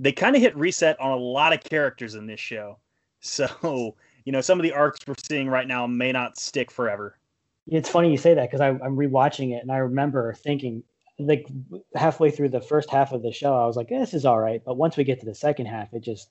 they 0.00 0.12
kind 0.12 0.34
of 0.34 0.42
hit 0.42 0.56
reset 0.56 0.98
on 0.98 1.12
a 1.12 1.16
lot 1.16 1.52
of 1.52 1.62
characters 1.62 2.14
in 2.14 2.26
this 2.26 2.40
show. 2.40 2.78
So, 3.22 3.96
you 4.24 4.32
know, 4.32 4.40
some 4.40 4.58
of 4.58 4.62
the 4.62 4.72
arcs 4.72 5.00
we're 5.06 5.12
seeing 5.28 5.46
right 5.46 5.68
now 5.68 5.86
may 5.86 6.10
not 6.10 6.38
stick 6.38 6.70
forever. 6.70 7.18
It's 7.66 7.90
funny 7.90 8.10
you 8.10 8.16
say 8.16 8.32
that 8.32 8.50
because 8.50 8.62
I'm 8.62 8.96
rewatching 8.96 9.54
it 9.54 9.60
and 9.60 9.70
I 9.70 9.76
remember 9.76 10.32
thinking, 10.32 10.82
like 11.18 11.46
halfway 11.94 12.30
through 12.30 12.48
the 12.48 12.62
first 12.62 12.88
half 12.88 13.12
of 13.12 13.22
the 13.22 13.30
show, 13.30 13.54
I 13.54 13.66
was 13.66 13.76
like, 13.76 13.90
this 13.90 14.14
is 14.14 14.24
all 14.24 14.40
right. 14.40 14.62
But 14.64 14.78
once 14.78 14.96
we 14.96 15.04
get 15.04 15.20
to 15.20 15.26
the 15.26 15.34
second 15.34 15.66
half, 15.66 15.92
it 15.92 16.00
just, 16.00 16.30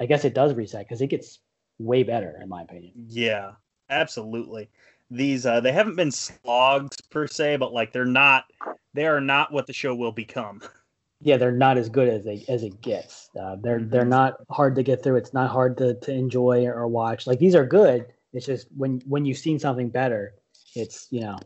I 0.00 0.06
guess 0.06 0.24
it 0.24 0.32
does 0.32 0.54
reset 0.54 0.86
because 0.88 1.02
it 1.02 1.08
gets 1.08 1.40
way 1.78 2.04
better, 2.04 2.40
in 2.42 2.48
my 2.48 2.62
opinion. 2.62 2.92
Yeah, 3.06 3.50
absolutely 3.90 4.70
these 5.10 5.44
uh, 5.44 5.60
they 5.60 5.72
haven't 5.72 5.96
been 5.96 6.12
slogs 6.12 6.96
per 7.10 7.26
se, 7.26 7.56
but 7.56 7.72
like 7.72 7.92
they're 7.92 8.04
not 8.04 8.44
they 8.94 9.06
are 9.06 9.20
not 9.20 9.52
what 9.52 9.66
the 9.66 9.72
show 9.72 9.94
will 9.94 10.12
become. 10.12 10.62
Yeah, 11.22 11.36
they're 11.36 11.52
not 11.52 11.76
as 11.76 11.88
good 11.88 12.08
as 12.08 12.24
they 12.24 12.44
as 12.48 12.62
it 12.62 12.80
gets. 12.80 13.28
Uh, 13.38 13.56
they're 13.60 13.80
they're 13.80 14.02
mm-hmm. 14.02 14.10
not 14.10 14.36
hard 14.50 14.74
to 14.76 14.82
get 14.82 15.02
through. 15.02 15.16
It's 15.16 15.34
not 15.34 15.50
hard 15.50 15.76
to, 15.78 15.94
to 15.94 16.12
enjoy 16.12 16.66
or 16.66 16.88
watch. 16.88 17.26
Like 17.26 17.38
these 17.38 17.54
are 17.54 17.66
good. 17.66 18.06
It's 18.32 18.46
just 18.46 18.68
when 18.76 19.02
when 19.06 19.24
you've 19.24 19.38
seen 19.38 19.58
something 19.58 19.90
better, 19.90 20.34
it's 20.74 21.08
you 21.10 21.20
know 21.20 21.38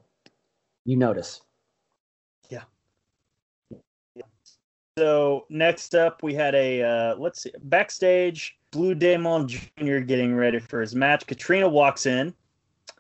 you 0.84 0.96
notice. 0.96 1.40
Yeah. 2.50 2.62
So 4.96 5.46
next 5.48 5.94
up, 5.96 6.22
we 6.22 6.34
had 6.34 6.54
a 6.54 6.82
uh, 6.82 7.16
let's 7.16 7.42
see 7.42 7.52
backstage. 7.64 8.56
Blue 8.70 8.94
Demon 8.94 9.48
Jr. 9.48 9.98
getting 9.98 10.34
ready 10.34 10.58
for 10.58 10.80
his 10.80 10.94
match. 10.94 11.26
Katrina 11.26 11.68
walks 11.68 12.06
in 12.06 12.34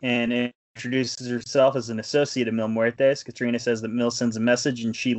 and 0.02 0.52
introduces 0.76 1.28
herself 1.28 1.76
as 1.76 1.88
an 1.88 2.00
associate 2.00 2.48
of 2.48 2.54
Mil 2.54 2.68
Muertes. 2.68 3.24
Katrina 3.24 3.58
says 3.58 3.80
that 3.82 3.88
Mil 3.88 4.10
sends 4.10 4.36
a 4.36 4.40
message, 4.40 4.84
and 4.84 4.94
she 4.94 5.14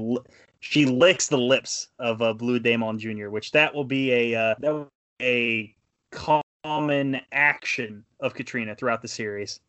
she 0.66 0.88
licks 0.88 1.28
the 1.28 1.38
lips 1.38 1.90
of 2.00 2.24
uh, 2.24 2.34
Blue 2.34 2.58
Demon 2.58 2.98
Jr., 2.98 3.30
which 3.30 3.52
that 3.52 3.74
will 3.74 3.84
be 3.84 4.12
a 4.12 4.36
uh, 4.36 4.56
that 4.60 4.74
will 4.74 4.90
be 5.20 5.76
a 6.12 6.36
common 6.64 7.22
action 7.32 8.04
of 8.20 8.34
Katrina 8.34 8.74
throughout 8.74 9.04
the 9.04 9.08
series. 9.08 9.60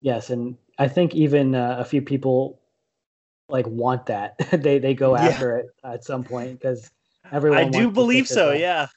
Yes, 0.00 0.30
and 0.30 0.56
I 0.76 0.88
think 0.88 1.14
even 1.14 1.54
uh, 1.54 1.76
a 1.78 1.84
few 1.84 2.02
people 2.02 2.58
like 3.48 3.64
want 3.68 4.06
that. 4.06 4.36
they 4.50 4.80
they 4.80 4.92
go 4.92 5.14
after 5.14 5.52
yeah. 5.52 5.90
it 5.90 5.94
at 5.94 6.04
some 6.04 6.24
point 6.24 6.58
because 6.58 6.90
everyone. 7.30 7.58
I 7.58 7.68
do 7.68 7.88
believe 7.88 8.26
so. 8.26 8.50
Yeah. 8.50 8.88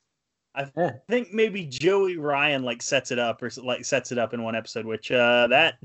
I 0.56 0.72
yeah. 0.76 0.94
think 1.08 1.32
maybe 1.32 1.68
Joey 1.68 2.18
Ryan 2.18 2.64
like 2.64 2.82
sets 2.82 3.12
it 3.12 3.20
up 3.20 3.44
or 3.44 3.52
like 3.62 3.86
sets 3.86 4.12
it 4.12 4.18
up 4.18 4.34
in 4.34 4.42
one 4.42 4.56
episode, 4.56 4.88
which 4.88 5.12
uh, 5.12 5.46
that 5.48 5.76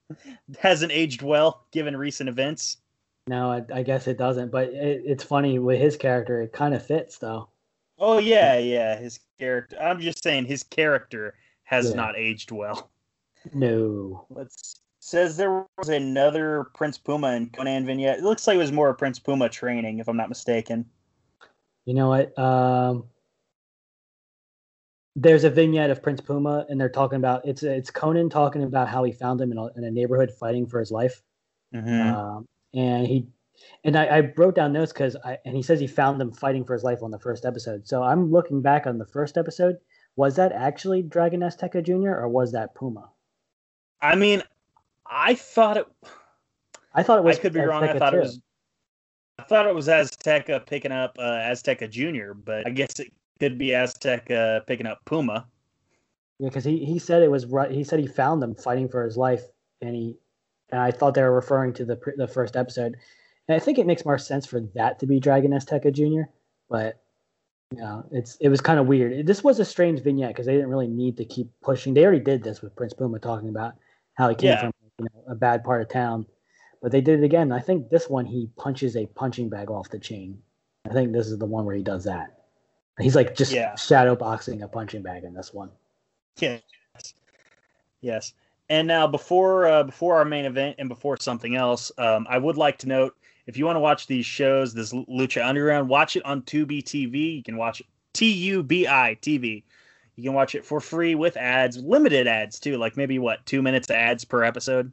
hasn't 0.58 0.92
aged 0.92 1.20
well 1.20 1.66
given 1.72 1.94
recent 1.94 2.30
events. 2.30 2.78
No, 3.26 3.50
I, 3.50 3.62
I 3.72 3.82
guess 3.82 4.06
it 4.06 4.18
doesn't. 4.18 4.50
But 4.50 4.68
it, 4.68 5.02
it's 5.04 5.24
funny 5.24 5.58
with 5.58 5.80
his 5.80 5.96
character; 5.96 6.40
it 6.42 6.52
kind 6.52 6.74
of 6.74 6.84
fits 6.84 7.18
though. 7.18 7.48
Oh 7.98 8.18
yeah, 8.18 8.58
yeah. 8.58 8.96
His 8.96 9.20
character. 9.38 9.76
I'm 9.80 10.00
just 10.00 10.22
saying 10.22 10.46
his 10.46 10.62
character 10.62 11.34
has 11.64 11.90
yeah. 11.90 11.96
not 11.96 12.16
aged 12.16 12.50
well. 12.50 12.90
No. 13.52 14.26
Let's 14.30 14.80
says 15.04 15.36
there 15.36 15.66
was 15.76 15.90
another 15.90 16.64
Prince 16.74 16.96
Puma 16.96 17.28
and 17.28 17.52
Konnan 17.52 17.84
vignette. 17.84 18.18
It 18.18 18.24
looks 18.24 18.46
like 18.46 18.54
it 18.54 18.58
was 18.58 18.72
more 18.72 18.92
Prince 18.94 19.18
Puma 19.18 19.50
training, 19.50 19.98
if 19.98 20.08
I'm 20.08 20.16
not 20.16 20.30
mistaken. 20.30 20.86
You 21.84 21.92
know 21.92 22.08
what? 22.08 22.38
Um, 22.38 23.04
there's 25.14 25.44
a 25.44 25.50
vignette 25.50 25.90
of 25.90 26.02
Prince 26.02 26.22
Puma, 26.22 26.64
and 26.70 26.80
they're 26.80 26.88
talking 26.88 27.16
about 27.16 27.46
it's 27.46 27.62
it's 27.62 27.90
Konnan 27.90 28.30
talking 28.30 28.62
about 28.62 28.88
how 28.88 29.04
he 29.04 29.12
found 29.12 29.40
him 29.40 29.52
in 29.52 29.58
a, 29.58 29.66
in 29.76 29.84
a 29.84 29.90
neighborhood 29.90 30.30
fighting 30.30 30.66
for 30.66 30.80
his 30.80 30.90
life, 30.90 31.22
mm-hmm. 31.74 32.14
um, 32.14 32.48
and 32.74 33.06
he 33.06 33.26
And 33.84 33.96
I, 33.96 34.04
I 34.04 34.32
wrote 34.36 34.54
down 34.54 34.72
notes 34.72 34.92
because 34.92 35.16
I 35.24 35.38
and 35.44 35.56
he 35.56 35.62
says 35.62 35.80
he 35.80 35.86
found 35.86 36.20
them 36.20 36.32
fighting 36.32 36.64
for 36.64 36.74
his 36.74 36.84
life 36.84 37.02
on 37.02 37.10
the 37.10 37.18
first 37.18 37.44
episode. 37.44 37.86
So 37.86 38.02
I'm 38.02 38.30
looking 38.30 38.60
back 38.60 38.86
on 38.86 38.98
the 38.98 39.06
first 39.06 39.36
episode. 39.36 39.76
Was 40.16 40.36
that 40.36 40.52
actually 40.52 41.02
Dragon 41.02 41.40
Azteca 41.40 41.84
Jr. 41.84 42.10
or 42.10 42.28
was 42.28 42.52
that 42.52 42.74
Puma? 42.74 43.10
I 44.00 44.14
mean, 44.14 44.42
I 45.06 45.34
thought 45.34 45.76
it. 45.76 45.86
I 46.94 47.02
thought 47.02 47.18
it 47.18 47.24
was. 47.24 47.38
I 47.38 47.40
could 47.40 47.52
be 47.52 47.60
wrong. 47.60 47.82
I 47.84 47.98
thought 47.98 48.10
too. 48.10 48.18
it 48.18 48.20
was. 48.20 48.40
I 49.38 49.42
thought 49.42 49.66
it 49.66 49.74
was 49.74 49.88
Azteca 49.88 50.64
picking 50.64 50.92
up 50.92 51.16
uh, 51.18 51.22
Azteca 51.22 51.90
Jr., 51.90 52.34
but 52.34 52.66
I 52.66 52.70
guess 52.70 53.00
it 53.00 53.12
could 53.40 53.58
be 53.58 53.68
Azteca 53.68 54.64
picking 54.66 54.86
up 54.86 55.00
Puma. 55.04 55.46
Yeah, 56.38 56.48
because 56.48 56.64
he, 56.64 56.84
he 56.84 56.98
said 57.00 57.22
it 57.22 57.30
was 57.30 57.46
right. 57.46 57.70
He 57.70 57.82
said 57.82 57.98
he 57.98 58.06
found 58.06 58.40
them 58.40 58.54
fighting 58.54 58.88
for 58.88 59.04
his 59.04 59.16
life, 59.16 59.42
and 59.80 59.94
he 59.94 60.16
and 60.74 60.82
I 60.82 60.90
thought 60.90 61.14
they 61.14 61.22
were 61.22 61.32
referring 61.32 61.72
to 61.74 61.84
the 61.84 62.00
the 62.16 62.26
first 62.26 62.56
episode. 62.56 62.96
And 63.46 63.54
I 63.54 63.60
think 63.60 63.78
it 63.78 63.86
makes 63.86 64.04
more 64.04 64.18
sense 64.18 64.44
for 64.44 64.60
that 64.74 64.98
to 64.98 65.06
be 65.06 65.20
Dragon 65.20 65.52
Azteca 65.52 65.92
Jr. 65.92 66.28
But 66.68 67.00
you 67.70 67.78
know, 67.78 68.04
it's 68.10 68.34
it 68.40 68.48
was 68.48 68.60
kind 68.60 68.80
of 68.80 68.86
weird. 68.86 69.24
This 69.24 69.44
was 69.44 69.60
a 69.60 69.64
strange 69.64 70.02
vignette 70.02 70.30
because 70.30 70.46
they 70.46 70.54
didn't 70.54 70.70
really 70.70 70.88
need 70.88 71.16
to 71.18 71.24
keep 71.24 71.48
pushing. 71.62 71.94
They 71.94 72.04
already 72.04 72.24
did 72.24 72.42
this 72.42 72.60
with 72.60 72.74
Prince 72.74 72.92
Puma 72.92 73.20
talking 73.20 73.50
about 73.50 73.74
how 74.14 74.28
he 74.28 74.34
came 74.34 74.50
yeah. 74.50 74.60
from 74.62 74.72
you 74.98 75.04
know, 75.04 75.32
a 75.32 75.36
bad 75.36 75.62
part 75.62 75.80
of 75.80 75.88
town, 75.90 76.26
but 76.82 76.90
they 76.90 77.00
did 77.00 77.20
it 77.20 77.24
again. 77.24 77.52
I 77.52 77.60
think 77.60 77.88
this 77.88 78.10
one 78.10 78.26
he 78.26 78.50
punches 78.56 78.96
a 78.96 79.06
punching 79.06 79.50
bag 79.50 79.70
off 79.70 79.90
the 79.90 80.00
chain. 80.00 80.42
I 80.90 80.92
think 80.92 81.12
this 81.12 81.28
is 81.28 81.38
the 81.38 81.46
one 81.46 81.66
where 81.66 81.76
he 81.76 81.84
does 81.84 82.02
that. 82.04 82.36
He's 82.98 83.14
like 83.14 83.36
just 83.36 83.52
yeah. 83.52 83.76
shadow 83.76 84.16
boxing 84.16 84.62
a 84.62 84.68
punching 84.68 85.02
bag 85.02 85.22
in 85.22 85.34
this 85.34 85.54
one. 85.54 85.70
Yes. 86.40 86.62
Yes. 88.00 88.32
And 88.68 88.88
now 88.88 89.06
before 89.06 89.66
uh, 89.66 89.82
before 89.84 90.16
our 90.16 90.24
main 90.24 90.44
event 90.44 90.76
and 90.78 90.88
before 90.88 91.18
something 91.20 91.54
else, 91.54 91.92
um, 91.98 92.26
I 92.28 92.38
would 92.38 92.56
like 92.56 92.78
to 92.78 92.88
note 92.88 93.16
if 93.46 93.56
you 93.58 93.66
want 93.66 93.76
to 93.76 93.80
watch 93.80 94.06
these 94.06 94.24
shows, 94.24 94.72
this 94.72 94.92
Lucha 94.92 95.46
Underground, 95.46 95.88
watch 95.88 96.16
it 96.16 96.24
on 96.24 96.42
Tubi 96.42 96.82
TV. 96.82 97.36
You 97.36 97.42
can 97.42 97.56
watch 97.56 97.80
it 97.80 97.86
T 98.14 98.32
U 98.32 98.62
B 98.62 98.86
I 98.86 99.18
TV. 99.20 99.62
You 100.16 100.24
can 100.24 100.32
watch 100.32 100.54
it 100.54 100.64
for 100.64 100.80
free 100.80 101.14
with 101.14 101.36
ads, 101.36 101.76
limited 101.76 102.26
ads 102.26 102.58
too, 102.58 102.78
like 102.78 102.96
maybe 102.96 103.18
what 103.18 103.44
two 103.44 103.60
minutes 103.60 103.90
ads 103.90 104.24
per 104.24 104.44
episode. 104.44 104.92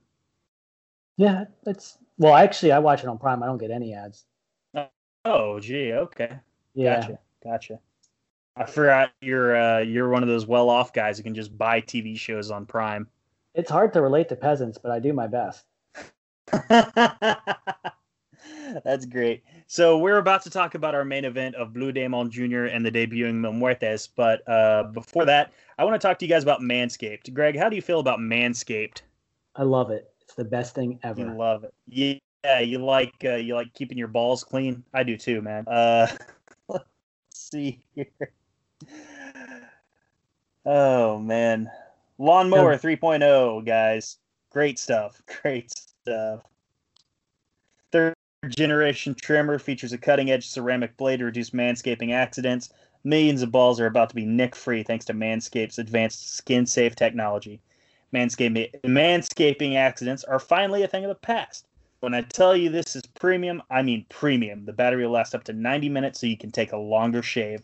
Yeah, 1.17 1.45
that's 1.63 1.97
well. 2.17 2.35
Actually, 2.35 2.71
I 2.73 2.79
watch 2.79 3.03
it 3.03 3.07
on 3.07 3.17
Prime. 3.17 3.41
I 3.43 3.45
don't 3.45 3.57
get 3.57 3.71
any 3.71 3.93
ads. 3.93 4.25
Oh, 5.23 5.59
gee, 5.59 5.93
okay. 5.93 6.39
Yeah. 6.73 6.99
Gotcha. 6.99 7.19
Gotcha. 7.43 7.79
I 8.55 8.65
forgot 8.65 9.11
you're 9.21 9.55
uh, 9.55 9.79
you're 9.79 10.09
one 10.09 10.23
of 10.23 10.29
those 10.29 10.45
well-off 10.45 10.93
guys 10.93 11.17
who 11.17 11.23
can 11.23 11.35
just 11.35 11.57
buy 11.57 11.81
TV 11.81 12.17
shows 12.17 12.51
on 12.51 12.65
Prime. 12.65 13.07
It's 13.53 13.69
hard 13.69 13.93
to 13.93 14.01
relate 14.01 14.29
to 14.29 14.35
peasants, 14.35 14.77
but 14.77 14.91
I 14.91 14.99
do 14.99 15.13
my 15.13 15.27
best. 15.27 15.65
That's 18.83 19.05
great. 19.05 19.43
So 19.67 19.97
we're 19.97 20.17
about 20.17 20.43
to 20.43 20.49
talk 20.49 20.75
about 20.75 20.95
our 20.95 21.03
main 21.03 21.25
event 21.25 21.55
of 21.55 21.73
Blue 21.73 21.91
Demon 21.91 22.31
Jr. 22.31 22.65
and 22.65 22.85
the 22.85 22.91
debuting 22.91 23.35
Mil 23.35 23.51
Muertes, 23.51 24.07
but 24.15 24.47
uh, 24.47 24.83
before 24.83 25.25
that, 25.25 25.51
I 25.77 25.83
want 25.83 25.99
to 25.99 26.07
talk 26.07 26.19
to 26.19 26.25
you 26.25 26.29
guys 26.29 26.43
about 26.43 26.61
Manscaped. 26.61 27.33
Greg, 27.33 27.57
how 27.57 27.67
do 27.69 27.75
you 27.75 27.81
feel 27.81 27.99
about 27.99 28.19
Manscaped? 28.19 29.01
I 29.55 29.63
love 29.63 29.91
it. 29.91 30.11
It's 30.21 30.35
the 30.35 30.45
best 30.45 30.73
thing 30.75 30.99
ever. 31.03 31.19
You 31.19 31.33
love 31.33 31.65
it. 31.65 31.73
Yeah, 31.87 32.59
you 32.59 32.79
like 32.79 33.13
uh, 33.25 33.35
you 33.35 33.55
like 33.55 33.73
keeping 33.73 33.97
your 33.97 34.07
balls 34.07 34.43
clean. 34.43 34.83
I 34.93 35.03
do 35.03 35.17
too, 35.17 35.41
man. 35.41 35.67
Uh, 35.67 36.07
let's 36.69 36.85
see 37.31 37.83
here. 37.93 38.07
Oh 40.65 41.17
man, 41.19 41.69
lawnmower 42.21 42.77
3.0, 42.77 43.65
guys. 43.65 44.17
Great 44.51 44.77
stuff. 44.77 45.21
Great 45.41 45.71
stuff. 45.71 46.41
Third 47.91 48.13
generation 48.49 49.15
trimmer 49.15 49.59
features 49.59 49.91
a 49.91 49.97
cutting 49.97 50.29
edge 50.31 50.47
ceramic 50.47 50.95
blade 50.97 51.17
to 51.17 51.25
reduce 51.25 51.49
manscaping 51.49 52.13
accidents. 52.13 52.69
Millions 53.03 53.41
of 53.41 53.51
balls 53.51 53.79
are 53.79 53.87
about 53.87 54.09
to 54.09 54.15
be 54.15 54.25
nick 54.25 54.55
free 54.55 54.83
thanks 54.83 55.05
to 55.05 55.13
Manscaped's 55.13 55.79
advanced 55.79 56.35
skin 56.35 56.65
safe 56.65 56.95
technology. 56.95 57.59
Manscaping, 58.13 58.69
manscaping 58.81 59.75
accidents 59.75 60.23
are 60.23 60.39
finally 60.39 60.83
a 60.83 60.87
thing 60.87 61.03
of 61.03 61.09
the 61.09 61.15
past. 61.15 61.65
When 62.01 62.13
I 62.13 62.21
tell 62.21 62.55
you 62.55 62.69
this 62.69 62.95
is 62.95 63.03
premium, 63.15 63.63
I 63.69 63.81
mean 63.81 64.05
premium. 64.09 64.65
The 64.65 64.73
battery 64.73 65.05
will 65.05 65.13
last 65.13 65.33
up 65.33 65.43
to 65.45 65.53
90 65.53 65.89
minutes 65.89 66.19
so 66.19 66.27
you 66.27 66.37
can 66.37 66.51
take 66.51 66.71
a 66.71 66.77
longer 66.77 67.23
shave. 67.23 67.63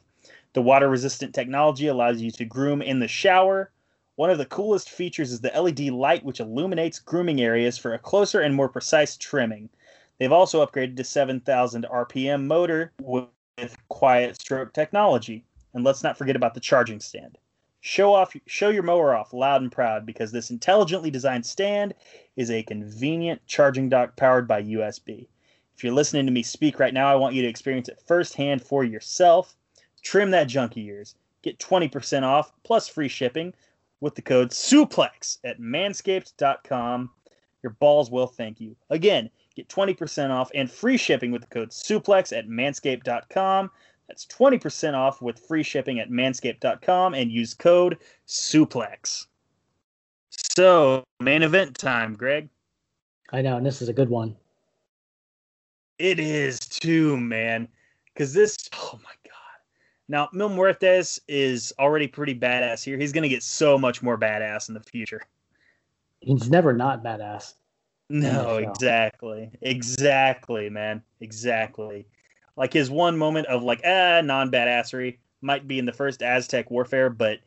The 0.54 0.62
water 0.62 0.89
resistant 0.89 1.36
technology 1.36 1.88
allows 1.88 2.22
you 2.22 2.32
to 2.32 2.46
groom 2.46 2.82
in 2.82 3.00
the 3.00 3.08
shower. 3.08 3.72
One 4.17 4.32
of 4.32 4.39
the 4.39 4.47
coolest 4.47 4.89
features 4.89 5.32
is 5.32 5.41
the 5.41 5.51
LED 5.51 5.91
light, 5.91 6.25
which 6.25 6.39
illuminates 6.39 6.97
grooming 6.97 7.39
areas 7.39 7.77
for 7.77 7.93
a 7.93 7.99
closer 7.99 8.41
and 8.41 8.56
more 8.56 8.67
precise 8.67 9.15
trimming. 9.15 9.69
They've 10.17 10.32
also 10.32 10.65
upgraded 10.65 10.97
to 10.97 11.03
7,000 11.03 11.86
RPM 11.86 12.47
motor 12.47 12.93
with 12.99 13.77
quiet 13.89 14.41
stroke 14.41 14.73
technology. 14.73 15.45
And 15.75 15.84
let's 15.84 16.01
not 16.01 16.17
forget 16.17 16.36
about 16.36 16.56
the 16.56 16.60
charging 16.60 16.99
stand. 16.99 17.38
Show 17.82 18.12
off 18.12 18.36
show 18.47 18.69
your 18.69 18.82
mower 18.82 19.15
off 19.15 19.34
loud 19.34 19.62
and 19.62 19.71
proud 19.71 20.03
because 20.03 20.32
this 20.32 20.49
intelligently 20.49 21.12
designed 21.12 21.45
stand 21.45 21.93
is 22.36 22.49
a 22.49 22.63
convenient 22.63 23.45
charging 23.45 23.88
dock 23.88 24.15
powered 24.15 24.47
by 24.47 24.63
USB. 24.63 25.27
If 25.75 25.84
you're 25.84 25.93
listening 25.93 26.25
to 26.25 26.32
me 26.32 26.41
speak 26.41 26.80
right 26.80 26.93
now, 26.93 27.08
I 27.08 27.15
want 27.17 27.36
you 27.36 27.43
to 27.43 27.47
experience 27.47 27.88
it 27.88 28.01
firsthand 28.01 28.63
for 28.63 28.84
yourself. 28.84 29.56
Trim 30.01 30.32
that 30.32 30.47
junky 30.47 30.84
yours. 30.84 31.13
Get 31.43 31.60
20% 31.60 32.23
off 32.23 32.51
plus 32.63 32.88
free 32.88 33.10
shipping 33.10 33.53
with 33.99 34.15
the 34.15 34.21
code 34.21 34.51
SUPLEX 34.51 35.39
at 35.43 35.60
manscaped.com. 35.60 37.10
Your 37.63 37.71
balls 37.71 38.12
will 38.12 38.27
thank 38.27 38.62
you. 38.62 38.75
Again, 38.89 39.29
get 39.55 39.67
20% 39.67 40.29
off 40.29 40.51
and 40.53 40.71
free 40.71 40.97
shipping 40.97 41.31
with 41.31 41.41
the 41.41 41.47
code 41.47 41.69
SUPLEX 41.69 42.38
at 42.38 42.47
manscaped.com. 42.47 43.71
That's 44.07 44.25
20% 44.27 44.93
off 44.93 45.21
with 45.21 45.39
free 45.39 45.63
shipping 45.63 45.99
at 45.99 46.10
manscaped.com 46.10 47.13
and 47.13 47.31
use 47.31 47.53
code 47.53 47.97
SUPLEX. 48.27 49.27
So, 50.29 51.03
main 51.19 51.43
event 51.43 51.77
time, 51.77 52.15
Greg. 52.15 52.49
I 53.31 53.41
know, 53.41 53.57
and 53.57 53.65
this 53.65 53.81
is 53.81 53.89
a 53.89 53.93
good 53.93 54.10
one. 54.10 54.36
It 55.99 56.19
is 56.19 56.60
too, 56.60 57.17
man. 57.17 57.67
Because 58.13 58.33
this, 58.33 58.57
oh 58.73 58.99
my 59.03 59.12
now, 60.08 60.30
Mil 60.32 60.50
Muertes 60.50 61.20
is 61.28 61.74
already 61.78 62.08
pretty 62.08 62.34
badass 62.34 62.84
here. 62.84 62.98
He's 62.98 63.12
going 63.12 63.24
to 63.24 63.30
get 63.30 63.43
so 63.43 63.78
much 63.78 64.02
more 64.02 64.17
badass 64.17 64.70
in 64.70 64.74
the 64.74 64.82
future. 64.82 65.22
He's 66.22 66.50
never 66.50 66.74
not 66.74 67.04
badass. 67.04 67.54
No, 68.10 68.58
exactly. 68.58 69.52
Exactly, 69.62 70.70
man. 70.70 71.04
Exactly. 71.20 72.08
Like 72.56 72.72
his 72.72 72.89
one 72.89 73.17
moment 73.17 73.48
of 73.48 73.63
like, 73.63 73.82
ah, 73.86 74.22
non 74.24 74.50
badassery 74.50 75.17
might 75.41 75.67
be 75.67 75.78
in 75.78 75.86
the 75.86 75.93
first 75.93 76.24
Aztec 76.24 76.72
warfare, 76.72 77.10
but 77.10 77.39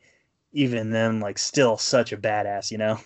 even 0.53 0.91
then, 0.91 1.19
like, 1.19 1.37
still 1.37 1.77
such 1.77 2.11
a 2.11 2.17
badass, 2.17 2.71
you 2.71 2.77
know? 2.77 2.97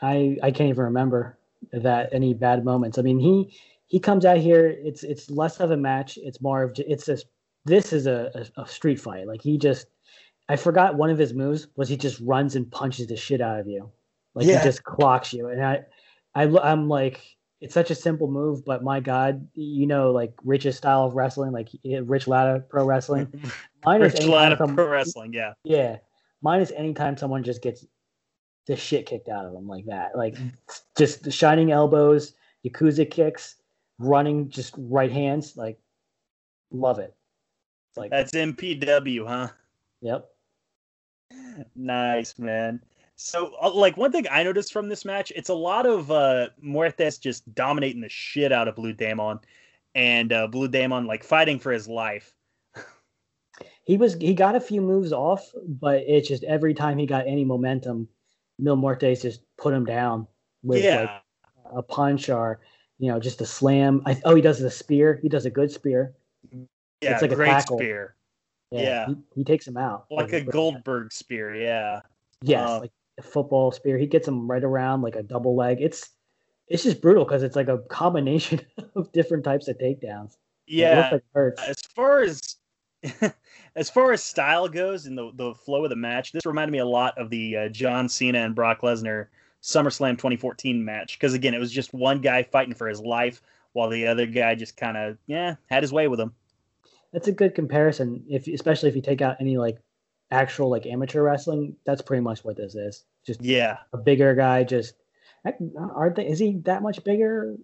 I, 0.00 0.36
I 0.42 0.50
can't 0.50 0.68
even 0.68 0.84
remember 0.84 1.38
that 1.72 2.10
any 2.12 2.34
bad 2.34 2.64
moments. 2.64 2.98
I 2.98 3.02
mean, 3.02 3.18
he 3.18 3.56
he 3.86 4.00
comes 4.00 4.24
out 4.24 4.38
here. 4.38 4.66
It's 4.66 5.04
it's 5.04 5.30
less 5.30 5.60
of 5.60 5.70
a 5.70 5.76
match. 5.76 6.18
It's 6.20 6.40
more 6.40 6.64
of 6.64 6.72
it's 6.76 7.06
just 7.06 7.26
this 7.64 7.92
is 7.92 8.06
a, 8.06 8.30
a, 8.34 8.62
a, 8.62 8.66
street 8.66 9.00
fight. 9.00 9.26
Like 9.26 9.42
he 9.42 9.58
just, 9.58 9.86
I 10.48 10.56
forgot 10.56 10.96
one 10.96 11.10
of 11.10 11.18
his 11.18 11.32
moves 11.32 11.68
was 11.76 11.88
he 11.88 11.96
just 11.96 12.20
runs 12.20 12.56
and 12.56 12.70
punches 12.70 13.06
the 13.06 13.16
shit 13.16 13.40
out 13.40 13.60
of 13.60 13.66
you. 13.66 13.90
Like 14.34 14.46
yeah. 14.46 14.58
he 14.58 14.64
just 14.64 14.84
clocks 14.84 15.32
you. 15.32 15.48
And 15.48 15.64
I, 15.64 15.84
I, 16.34 16.44
I'm 16.44 16.88
like, 16.88 17.20
it's 17.60 17.74
such 17.74 17.92
a 17.92 17.94
simple 17.94 18.28
move, 18.28 18.64
but 18.64 18.82
my 18.82 18.98
God, 18.98 19.46
you 19.54 19.86
know, 19.86 20.10
like 20.10 20.34
Rich's 20.44 20.76
style 20.76 21.04
of 21.04 21.14
wrestling, 21.14 21.52
like 21.52 21.68
Rich 21.84 22.26
Latta 22.26 22.64
Pro 22.68 22.84
Wrestling. 22.84 23.32
Mine 23.84 24.00
Rich 24.00 24.22
Latta 24.24 24.56
Pro 24.56 24.88
Wrestling, 24.88 25.32
yeah. 25.32 25.52
Yeah. 25.62 25.98
Mine 26.42 26.60
is 26.60 26.72
anytime 26.72 27.16
someone 27.16 27.44
just 27.44 27.62
gets 27.62 27.86
the 28.66 28.74
shit 28.74 29.06
kicked 29.06 29.28
out 29.28 29.44
of 29.44 29.52
them 29.52 29.68
like 29.68 29.86
that. 29.86 30.16
Like 30.16 30.36
just 30.96 31.22
the 31.22 31.30
shining 31.30 31.70
elbows, 31.70 32.34
Yakuza 32.66 33.08
kicks, 33.08 33.56
running 33.98 34.48
just 34.50 34.74
right 34.76 35.12
hands. 35.12 35.56
Like, 35.56 35.78
love 36.72 36.98
it. 36.98 37.14
Like 37.96 38.10
that's 38.10 38.32
MPW, 38.32 39.26
huh? 39.26 39.48
Yep. 40.00 40.28
Nice, 41.76 42.38
man. 42.38 42.80
So, 43.16 43.54
uh, 43.60 43.72
like 43.72 43.96
one 43.96 44.10
thing 44.10 44.26
I 44.30 44.42
noticed 44.42 44.72
from 44.72 44.88
this 44.88 45.04
match, 45.04 45.32
it's 45.36 45.48
a 45.48 45.54
lot 45.54 45.86
of 45.86 46.10
uh 46.10 46.48
Muertes 46.62 47.20
just 47.20 47.54
dominating 47.54 48.00
the 48.00 48.08
shit 48.08 48.52
out 48.52 48.68
of 48.68 48.76
Blue 48.76 48.92
Demon, 48.92 49.38
and 49.94 50.32
uh, 50.32 50.46
Blue 50.46 50.68
Demon 50.68 51.06
like 51.06 51.22
fighting 51.22 51.58
for 51.58 51.72
his 51.72 51.86
life. 51.88 52.34
he 53.84 53.96
was 53.96 54.14
he 54.14 54.34
got 54.34 54.56
a 54.56 54.60
few 54.60 54.80
moves 54.80 55.12
off, 55.12 55.52
but 55.66 56.02
it's 56.06 56.28
just 56.28 56.44
every 56.44 56.74
time 56.74 56.98
he 56.98 57.06
got 57.06 57.26
any 57.26 57.44
momentum, 57.44 58.08
Mil 58.58 58.76
Muertes 58.76 59.22
just 59.22 59.42
put 59.56 59.74
him 59.74 59.84
down 59.84 60.26
with 60.62 60.82
yeah. 60.82 61.00
like 61.00 61.10
a 61.76 61.82
punch 61.82 62.28
or 62.28 62.60
you 62.98 63.10
know 63.12 63.20
just 63.20 63.40
a 63.40 63.46
slam. 63.46 64.02
I, 64.06 64.20
oh, 64.24 64.34
he 64.34 64.42
does 64.42 64.58
the 64.58 64.70
spear. 64.70 65.18
He 65.22 65.28
does 65.28 65.46
a 65.46 65.50
good 65.50 65.70
spear. 65.70 66.14
Yeah, 67.02 67.12
it's 67.12 67.22
like 67.22 67.34
great 67.34 67.48
a 67.48 67.52
tackle. 67.52 67.78
spear. 67.78 68.14
Yeah, 68.70 68.80
yeah. 68.80 69.06
He, 69.06 69.16
he, 69.36 69.44
takes 69.44 69.66
him 69.66 69.76
out 69.76 70.06
like, 70.10 70.32
like 70.32 70.42
a 70.42 70.50
Goldberg 70.50 71.12
spear. 71.12 71.54
Yeah. 71.54 72.00
Yes, 72.42 72.68
um, 72.68 72.80
like 72.80 72.92
a 73.18 73.22
football 73.22 73.72
spear. 73.72 73.98
He 73.98 74.06
gets 74.06 74.26
him 74.26 74.50
right 74.50 74.64
around 74.64 75.02
like 75.02 75.16
a 75.16 75.22
double 75.22 75.54
leg. 75.54 75.78
It's 75.80 76.10
it's 76.68 76.82
just 76.82 77.02
brutal 77.02 77.24
because 77.24 77.42
it's 77.42 77.56
like 77.56 77.68
a 77.68 77.78
combination 77.78 78.60
of 78.96 79.12
different 79.12 79.44
types 79.44 79.68
of 79.68 79.78
takedowns. 79.78 80.36
Yeah, 80.66 81.10
like 81.12 81.54
as 81.66 81.80
far 81.94 82.22
as 82.22 82.56
as 83.76 83.90
far 83.90 84.12
as 84.12 84.22
style 84.22 84.68
goes 84.68 85.06
and 85.06 85.16
the 85.16 85.30
the 85.34 85.54
flow 85.54 85.84
of 85.84 85.90
the 85.90 85.96
match, 85.96 86.32
this 86.32 86.46
reminded 86.46 86.72
me 86.72 86.78
a 86.78 86.86
lot 86.86 87.16
of 87.18 87.30
the 87.30 87.56
uh, 87.56 87.68
John 87.68 88.08
Cena 88.08 88.38
and 88.38 88.54
Brock 88.54 88.80
Lesnar 88.80 89.26
SummerSlam 89.62 90.12
2014 90.12 90.84
match 90.84 91.18
because 91.18 91.34
again, 91.34 91.54
it 91.54 91.58
was 91.58 91.72
just 91.72 91.92
one 91.92 92.20
guy 92.20 92.42
fighting 92.42 92.74
for 92.74 92.88
his 92.88 93.00
life 93.00 93.42
while 93.72 93.88
the 93.88 94.06
other 94.06 94.26
guy 94.26 94.54
just 94.54 94.76
kind 94.76 94.96
of 94.96 95.18
yeah 95.26 95.56
had 95.68 95.82
his 95.82 95.92
way 95.92 96.08
with 96.08 96.20
him. 96.20 96.32
That's 97.12 97.28
a 97.28 97.32
good 97.32 97.54
comparison, 97.54 98.24
if 98.28 98.46
especially 98.46 98.88
if 98.88 98.96
you 98.96 99.02
take 99.02 99.20
out 99.20 99.36
any 99.40 99.58
like 99.58 99.78
actual 100.30 100.70
like 100.70 100.86
amateur 100.86 101.22
wrestling. 101.22 101.76
That's 101.84 102.02
pretty 102.02 102.22
much 102.22 102.44
what 102.44 102.56
this 102.56 102.74
is. 102.74 103.04
Just 103.24 103.42
yeah, 103.42 103.78
a 103.92 103.98
bigger 103.98 104.34
guy. 104.34 104.64
Just 104.64 104.94
aren't 105.76 106.16
they? 106.16 106.26
Is 106.26 106.38
he 106.38 106.56
that 106.64 106.82
much 106.82 107.04
bigger? 107.04 107.56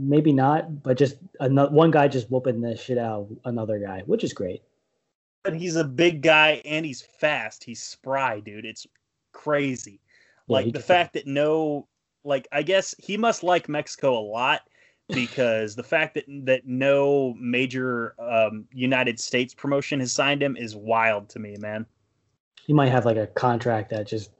Maybe 0.00 0.32
not, 0.32 0.82
but 0.82 0.98
just 0.98 1.16
another 1.40 1.72
one 1.72 1.90
guy 1.90 2.08
just 2.08 2.30
whooping 2.30 2.60
the 2.60 2.76
shit 2.76 2.98
out 2.98 3.20
of 3.20 3.38
another 3.44 3.78
guy, 3.78 4.02
which 4.04 4.24
is 4.24 4.34
great. 4.34 4.62
But 5.44 5.54
he's 5.54 5.76
a 5.76 5.84
big 5.84 6.20
guy 6.20 6.60
and 6.64 6.84
he's 6.84 7.00
fast. 7.00 7.64
He's 7.64 7.82
spry, 7.82 8.40
dude. 8.40 8.66
It's 8.66 8.86
crazy. 9.32 10.00
Yeah, 10.46 10.54
like 10.54 10.72
the 10.72 10.80
fact 10.80 11.14
that 11.14 11.26
no, 11.26 11.86
like 12.24 12.48
I 12.52 12.62
guess 12.62 12.94
he 12.98 13.16
must 13.16 13.42
like 13.42 13.68
Mexico 13.68 14.18
a 14.18 14.20
lot 14.20 14.62
because 15.08 15.74
the 15.74 15.82
fact 15.82 16.14
that 16.14 16.24
that 16.44 16.66
no 16.66 17.34
major 17.38 18.14
um, 18.18 18.66
United 18.72 19.18
States 19.18 19.54
promotion 19.54 20.00
has 20.00 20.12
signed 20.12 20.42
him 20.42 20.56
is 20.56 20.76
wild 20.76 21.28
to 21.30 21.38
me, 21.38 21.56
man. 21.58 21.86
He 22.66 22.72
might 22.72 22.90
have 22.90 23.04
like 23.04 23.16
a 23.16 23.26
contract 23.26 23.90
that 23.90 24.06
just 24.06 24.30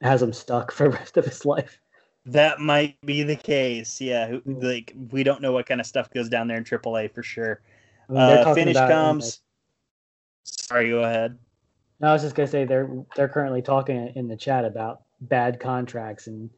has 0.00 0.22
him 0.22 0.32
stuck 0.32 0.72
for 0.72 0.84
the 0.90 0.96
rest 0.96 1.16
of 1.16 1.24
his 1.24 1.44
life. 1.44 1.80
That 2.26 2.58
might 2.58 2.98
be 3.04 3.22
the 3.22 3.36
case. 3.36 4.00
Yeah, 4.00 4.38
like 4.46 4.94
we 5.10 5.22
don't 5.22 5.42
know 5.42 5.52
what 5.52 5.66
kind 5.66 5.80
of 5.80 5.86
stuff 5.86 6.10
goes 6.10 6.28
down 6.28 6.48
there 6.48 6.56
in 6.56 6.64
AAA 6.64 7.12
for 7.14 7.22
sure. 7.22 7.60
I 8.08 8.12
mean, 8.12 8.20
uh, 8.20 8.54
finish 8.54 8.76
comes. 8.76 9.24
Like, 9.24 9.40
Sorry, 10.44 10.90
go 10.90 11.00
ahead. 11.00 11.38
No, 12.00 12.08
I 12.08 12.12
was 12.12 12.22
just 12.22 12.34
gonna 12.34 12.46
say 12.46 12.64
they're 12.64 12.90
they're 13.14 13.28
currently 13.28 13.62
talking 13.62 14.12
in 14.14 14.28
the 14.28 14.36
chat 14.36 14.64
about 14.64 15.02
bad 15.20 15.60
contracts 15.60 16.26
and 16.26 16.50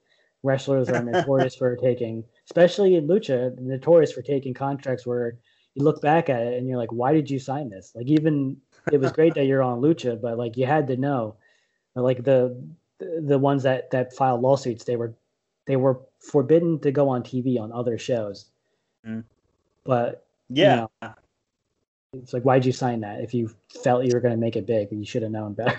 wrestlers 0.47 0.89
are 0.89 1.03
notorious 1.03 1.55
for 1.55 1.77
taking, 1.77 2.25
especially 2.45 2.95
in 2.95 3.07
lucha, 3.07 3.59
notorious 3.59 4.13
for 4.13 4.23
taking 4.23 4.55
contracts 4.55 5.05
where 5.05 5.37
you 5.75 5.85
look 5.85 6.01
back 6.01 6.31
at 6.31 6.43
it 6.43 6.55
and 6.55 6.67
you're 6.67 6.79
like, 6.79 6.93
why 6.93 7.13
did 7.13 7.31
you 7.31 7.39
sign 7.39 7.69
this? 7.69 7.93
Like 7.95 8.07
even 8.07 8.57
it 8.91 9.01
was 9.01 9.13
great 9.13 9.35
that 9.35 9.47
you're 9.47 9.63
on 9.63 9.81
lucha, 9.81 10.21
but 10.21 10.39
like 10.39 10.57
you 10.57 10.65
had 10.65 10.87
to 10.87 10.97
know, 10.97 11.37
like 11.95 12.25
the 12.25 12.57
the 12.99 13.39
ones 13.39 13.63
that 13.65 13.91
that 13.91 14.15
filed 14.15 14.41
lawsuits, 14.41 14.85
they 14.85 14.97
were 14.97 15.13
they 15.67 15.77
were 15.77 16.01
forbidden 16.21 16.79
to 16.81 16.91
go 16.91 17.09
on 17.09 17.23
TV 17.23 17.61
on 17.61 17.73
other 17.73 17.99
shows. 17.99 18.47
Mm. 19.07 19.25
But 19.85 20.25
yeah, 20.49 20.75
you 20.75 20.89
know, 21.03 21.15
it's 22.15 22.33
like 22.33 22.45
why'd 22.45 22.65
you 22.65 22.73
sign 22.73 23.01
that 23.01 23.21
if 23.21 23.35
you 23.35 23.51
felt 23.83 24.05
you 24.05 24.13
were 24.15 24.21
going 24.21 24.35
to 24.35 24.41
make 24.41 24.57
it 24.57 24.67
big? 24.67 24.89
You 24.91 25.05
should 25.05 25.23
have 25.23 25.33
known 25.33 25.55
better. 25.55 25.79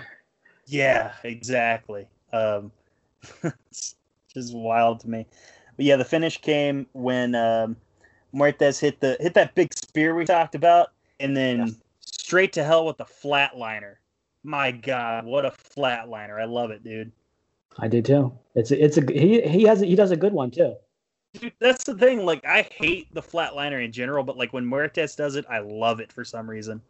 Yeah, 0.70 1.12
exactly. 1.24 2.06
Um, 2.30 2.70
just 4.32 4.54
wild 4.54 5.00
to 5.00 5.10
me. 5.10 5.26
But 5.76 5.84
yeah, 5.86 5.96
the 5.96 6.04
finish 6.04 6.40
came 6.40 6.86
when 6.92 7.34
um, 7.34 7.76
Muertes 8.34 8.80
hit 8.80 9.00
the 9.00 9.16
hit 9.20 9.34
that 9.34 9.54
big 9.54 9.72
spear 9.74 10.14
we 10.14 10.24
talked 10.24 10.54
about, 10.54 10.92
and 11.20 11.36
then 11.36 11.58
yes. 11.58 11.74
straight 12.00 12.52
to 12.54 12.64
hell 12.64 12.86
with 12.86 12.96
the 12.96 13.04
flatliner. 13.04 13.96
My 14.42 14.70
God, 14.70 15.24
what 15.24 15.44
a 15.44 15.50
flatliner! 15.50 16.40
I 16.40 16.44
love 16.44 16.70
it, 16.70 16.82
dude. 16.82 17.12
I 17.78 17.88
do 17.88 18.02
too. 18.02 18.32
It's 18.54 18.70
a, 18.70 18.84
it's 18.84 18.96
a 18.96 19.12
he 19.12 19.40
he 19.42 19.62
has 19.64 19.82
a, 19.82 19.86
he 19.86 19.94
does 19.94 20.10
a 20.10 20.16
good 20.16 20.32
one 20.32 20.50
too. 20.50 20.74
Dude, 21.34 21.52
that's 21.60 21.84
the 21.84 21.94
thing. 21.94 22.24
Like 22.24 22.44
I 22.44 22.62
hate 22.62 23.12
the 23.14 23.22
flatliner 23.22 23.84
in 23.84 23.92
general, 23.92 24.24
but 24.24 24.36
like 24.36 24.52
when 24.52 24.64
Muertes 24.64 25.16
does 25.16 25.36
it, 25.36 25.44
I 25.48 25.60
love 25.60 26.00
it 26.00 26.12
for 26.12 26.24
some 26.24 26.48
reason. 26.48 26.80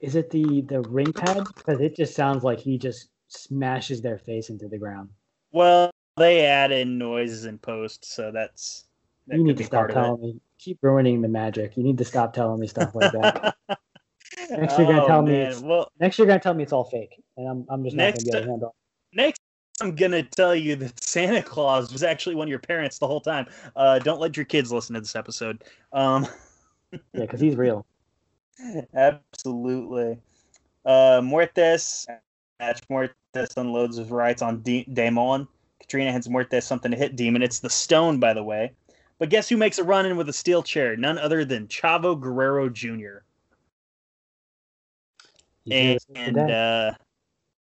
Is 0.00 0.16
it 0.16 0.30
the 0.30 0.62
the 0.62 0.80
ring 0.82 1.12
pad? 1.12 1.44
Because 1.54 1.80
it 1.80 1.94
just 1.94 2.14
sounds 2.14 2.42
like 2.42 2.58
he 2.58 2.78
just 2.78 3.10
smashes 3.28 4.02
their 4.02 4.18
face 4.18 4.50
into 4.50 4.68
the 4.68 4.78
ground. 4.78 5.08
Well, 5.52 5.90
they 6.16 6.46
add 6.46 6.72
in 6.72 6.98
noises 6.98 7.44
in 7.44 7.58
post, 7.58 8.04
so 8.04 8.30
that's 8.30 8.84
that 9.26 9.38
you 9.38 9.44
need 9.44 9.56
to 9.56 9.64
stop 9.64 9.88
telling 9.88 10.20
me. 10.20 10.40
Keep 10.58 10.78
ruining 10.82 11.20
the 11.20 11.28
magic. 11.28 11.76
You 11.76 11.82
need 11.82 11.98
to 11.98 12.04
stop 12.04 12.32
telling 12.32 12.60
me 12.60 12.66
stuff 12.66 12.94
like 12.94 13.12
that. 13.12 13.56
next 14.50 14.78
you're 14.78 14.86
gonna 14.86 15.04
oh, 15.04 15.06
tell 15.06 15.22
man. 15.22 15.32
me. 15.32 15.40
It's, 15.40 15.60
well, 15.60 15.90
next 16.00 16.18
you're 16.18 16.26
gonna 16.26 16.40
tell 16.40 16.54
me 16.54 16.62
it's 16.62 16.72
all 16.72 16.84
fake, 16.84 17.22
and 17.36 17.48
I'm 17.48 17.66
I'm 17.68 17.84
just 17.84 17.96
not 17.96 18.14
gonna 18.14 18.26
able 18.28 18.44
to 18.44 18.50
handle. 18.50 18.74
Next 19.12 19.40
I'm 19.80 19.94
gonna 19.94 20.22
tell 20.22 20.54
you 20.54 20.76
that 20.76 21.02
Santa 21.02 21.42
Claus 21.42 21.92
was 21.92 22.02
actually 22.02 22.36
one 22.36 22.46
of 22.46 22.50
your 22.50 22.60
parents 22.60 22.98
the 22.98 23.06
whole 23.06 23.20
time. 23.20 23.46
Uh, 23.74 23.98
don't 23.98 24.20
let 24.20 24.36
your 24.36 24.46
kids 24.46 24.70
listen 24.72 24.94
to 24.94 25.00
this 25.00 25.16
episode. 25.16 25.64
Um, 25.92 26.26
yeah, 26.92 26.98
because 27.12 27.40
he's 27.40 27.56
real. 27.56 27.84
Absolutely. 28.94 30.18
Uh, 30.84 31.20
Muertes 31.22 32.06
match. 32.60 32.82
Muertes 32.88 33.56
unloads 33.56 33.96
his 33.96 34.10
rights 34.10 34.42
on 34.42 34.60
D- 34.60 34.86
Demon. 34.92 35.48
Katrina 35.80 36.12
hands 36.12 36.28
Muertes 36.28 36.64
something 36.64 36.90
to 36.90 36.96
hit 36.96 37.16
Demon. 37.16 37.42
It's 37.42 37.60
the 37.60 37.70
stone, 37.70 38.18
by 38.18 38.34
the 38.34 38.42
way. 38.42 38.72
But 39.18 39.30
guess 39.30 39.48
who 39.48 39.56
makes 39.56 39.78
a 39.78 39.84
run 39.84 40.06
in 40.06 40.16
with 40.16 40.28
a 40.28 40.32
steel 40.32 40.62
chair? 40.62 40.96
None 40.96 41.18
other 41.18 41.44
than 41.44 41.68
Chavo 41.68 42.18
Guerrero 42.18 42.68
Jr. 42.68 43.18
And, 45.70 45.98
and 46.14 46.50
uh, 46.50 46.92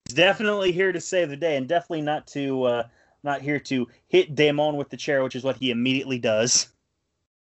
definitely 0.07 0.71
here 0.71 0.91
to 0.91 1.01
save 1.01 1.29
the 1.29 1.35
day, 1.35 1.57
and 1.57 1.67
definitely 1.67 2.01
not 2.01 2.25
to 2.27 2.63
uh, 2.63 2.83
not 3.23 3.41
here 3.41 3.59
to 3.59 3.87
hit 4.07 4.33
Demon 4.35 4.75
with 4.75 4.89
the 4.89 4.97
chair, 4.97 5.23
which 5.23 5.35
is 5.35 5.43
what 5.43 5.57
he 5.57 5.71
immediately 5.71 6.17
does. 6.17 6.69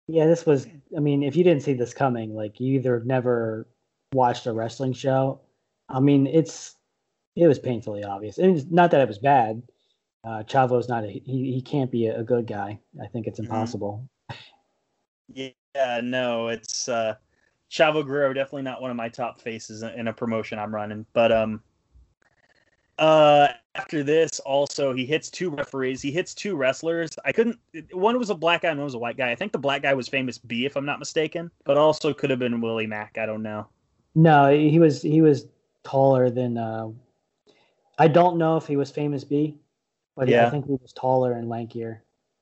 Yeah, 0.08 0.26
this 0.26 0.46
was. 0.46 0.68
I 0.96 1.00
mean, 1.00 1.24
if 1.24 1.36
you 1.36 1.44
didn't 1.44 1.64
see 1.64 1.74
this 1.74 1.94
coming, 1.94 2.36
like 2.36 2.60
you 2.60 2.74
either 2.76 3.02
never 3.06 3.68
watched 4.14 4.48
a 4.48 4.54
wrestling 4.54 4.94
show. 4.94 5.40
I 5.88 6.00
mean, 6.00 6.28
it's 6.28 6.76
it 7.36 7.48
was 7.48 7.60
painfully 7.60 8.04
obvious. 8.04 8.38
And 8.38 8.58
it's 8.58 8.70
not 8.70 8.92
that 8.92 9.02
it 9.02 9.08
was 9.08 9.20
bad. 9.20 9.62
Uh, 10.24 10.44
Chavo's 10.44 10.88
not 10.88 11.04
a 11.04 11.08
he. 11.08 11.22
He 11.54 11.62
can't 11.62 11.92
be 11.92 12.08
a, 12.08 12.20
a 12.20 12.24
good 12.24 12.48
guy. 12.48 12.80
I 13.02 13.08
think 13.08 13.28
it's 13.28 13.40
mm-hmm. 13.40 13.52
impossible. 13.52 14.08
Mm-hmm. 14.32 15.48
Yeah, 15.76 16.02
no, 16.04 16.50
it's 16.50 16.88
uh, 16.88 17.16
Chavo 17.72 18.06
Guerrero. 18.06 18.34
Definitely 18.34 18.64
not 18.64 18.82
one 18.82 18.92
of 18.92 18.98
my 18.98 19.10
top 19.10 19.42
faces 19.42 19.82
in 19.82 20.08
a 20.08 20.14
promotion 20.14 20.60
I'm 20.60 20.74
running. 20.74 21.06
But 21.14 21.32
um, 21.32 21.62
uh, 23.00 23.48
after 23.76 24.04
this, 24.04 24.40
also 24.42 24.94
he 24.94 25.06
hits 25.06 25.30
two 25.30 25.50
referees. 25.50 26.02
He 26.02 26.12
hits 26.12 26.34
two 26.36 26.56
wrestlers. 26.56 27.12
I 27.26 27.32
couldn't. 27.32 27.58
One 27.92 28.20
was 28.20 28.30
a 28.30 28.36
black 28.36 28.62
guy 28.62 28.70
and 28.70 28.80
one 28.80 28.86
was 28.86 28.94
a 28.94 29.00
white 29.00 29.18
guy. 29.18 29.32
I 29.32 29.36
think 29.36 29.52
the 29.52 29.58
black 29.58 29.82
guy 29.82 29.94
was 29.94 30.08
Famous 30.08 30.38
B, 30.38 30.66
if 30.66 30.76
I'm 30.76 30.86
not 30.86 31.00
mistaken, 31.00 31.50
but 31.64 31.78
also 31.78 32.14
could 32.14 32.30
have 32.30 32.40
been 32.40 32.62
Willie 32.62 32.88
Mack. 32.88 33.18
I 33.20 33.26
don't 33.26 33.42
know. 33.42 33.68
No, 34.16 34.56
he 34.56 34.80
was 34.80 35.02
he 35.02 35.22
was 35.22 35.48
taller 35.84 36.30
than. 36.30 36.58
Uh, 36.58 36.90
I 37.98 38.08
don't 38.08 38.38
know 38.38 38.58
if 38.58 38.68
he 38.68 38.76
was 38.76 38.92
Famous 38.92 39.24
B, 39.24 39.56
but 40.16 40.28
yeah. 40.28 40.48
I 40.48 40.50
think 40.50 40.66
he 40.66 40.74
was 40.74 40.94
taller 40.94 41.34
and 41.34 41.48
lankier. 41.48 42.00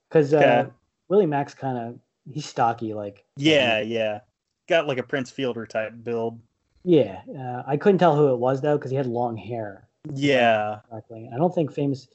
Because 0.09 0.33
uh, 0.33 0.37
okay. 0.37 0.69
Willie 1.07 1.25
Mack's 1.25 1.53
kind 1.53 1.77
of 1.77 1.99
he's 2.31 2.45
stocky, 2.45 2.93
like. 2.93 3.23
Yeah, 3.37 3.81
yeah, 3.81 4.19
got 4.67 4.87
like 4.87 4.97
a 4.97 5.03
Prince 5.03 5.31
Fielder 5.31 5.65
type 5.65 5.93
build. 6.03 6.39
Yeah, 6.83 7.21
uh, 7.37 7.63
I 7.67 7.77
couldn't 7.77 7.99
tell 7.99 8.15
who 8.15 8.33
it 8.33 8.37
was 8.37 8.61
though 8.61 8.77
because 8.77 8.91
he 8.91 8.97
had 8.97 9.05
long 9.05 9.37
hair. 9.37 9.87
Yeah. 10.13 10.79
Exactly. 10.89 11.29
I 11.33 11.37
don't 11.37 11.53
think 11.53 11.71
famous 11.71 12.07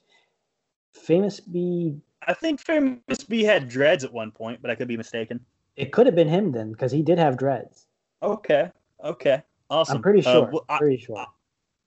famous 0.92 1.40
B 1.40 2.00
I 2.26 2.34
think 2.34 2.60
famous 2.60 3.22
B 3.28 3.44
had 3.44 3.68
dreads 3.68 4.02
at 4.02 4.12
one 4.12 4.32
point, 4.32 4.60
but 4.60 4.70
I 4.70 4.74
could 4.74 4.88
be 4.88 4.96
mistaken. 4.96 5.40
It 5.76 5.92
could 5.92 6.06
have 6.06 6.14
been 6.14 6.28
him 6.28 6.52
then, 6.52 6.72
because 6.72 6.90
he 6.90 7.02
did 7.02 7.18
have 7.18 7.36
dreads. 7.36 7.86
Okay. 8.22 8.70
Okay. 9.04 9.42
Awesome. 9.70 9.96
I'm 9.96 10.02
pretty 10.02 10.26
uh, 10.26 10.32
sure. 10.32 10.48
Uh, 10.48 10.50
well, 10.50 10.64
I, 10.68 10.78
pretty 10.78 10.96
sure. 10.96 11.26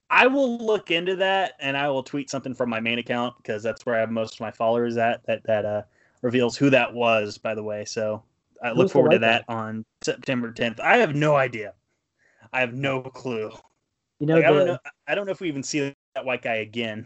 I, 0.09 0.27
will 0.27 0.57
look 0.57 0.91
into 0.91 1.15
that 1.17 1.53
and 1.59 1.77
I 1.77 1.89
will 1.89 2.03
tweet 2.03 2.29
something 2.29 2.53
from 2.53 2.69
my 2.69 2.79
main 2.79 2.99
account 2.99 3.35
because 3.37 3.63
that's 3.63 3.85
where 3.85 3.95
I 3.95 3.99
have 3.99 4.11
most 4.11 4.35
of 4.35 4.39
my 4.41 4.51
followers 4.51 4.97
at 4.97 5.25
that 5.27 5.43
that 5.45 5.65
uh, 5.65 5.81
reveals 6.21 6.57
who 6.57 6.69
that 6.71 6.93
was, 6.93 7.37
by 7.37 7.55
the 7.55 7.63
way. 7.63 7.85
So 7.85 8.23
I 8.63 8.71
look 8.71 8.91
forward 8.91 9.11
to 9.11 9.19
that, 9.19 9.45
that 9.47 9.53
on 9.53 9.85
September 10.01 10.51
10th. 10.51 10.79
I 10.79 10.97
have 10.97 11.15
no 11.15 11.35
idea. 11.35 11.73
I 12.51 12.59
have 12.61 12.73
no 12.73 13.01
clue. 13.01 13.51
You 14.19 14.27
know, 14.27 14.35
like, 14.35 14.43
the, 14.43 14.47
I 14.47 14.51
don't 14.51 14.67
know. 14.67 14.77
I 15.07 15.15
don't 15.15 15.25
know 15.25 15.31
if 15.31 15.39
we 15.39 15.47
even 15.47 15.63
see 15.63 15.93
that 16.15 16.25
white 16.25 16.41
guy 16.41 16.55
again. 16.55 17.05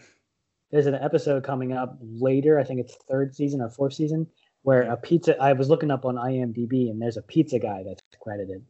There's 0.71 0.87
an 0.87 0.95
episode 0.95 1.43
coming 1.43 1.73
up 1.73 1.97
later. 2.01 2.59
I 2.59 2.63
think 2.63 2.79
it's 2.79 2.95
third 3.09 3.35
season 3.35 3.61
or 3.61 3.69
fourth 3.69 3.93
season 3.93 4.27
where 4.63 4.83
a 4.83 4.97
pizza. 4.97 5.39
I 5.39 5.53
was 5.53 5.69
looking 5.69 5.91
up 5.91 6.05
on 6.05 6.15
IMDb 6.15 6.89
and 6.89 6.99
there's 7.01 7.17
a 7.17 7.21
pizza 7.21 7.59
guy 7.59 7.83
that's 7.85 8.01
credited. 8.19 8.63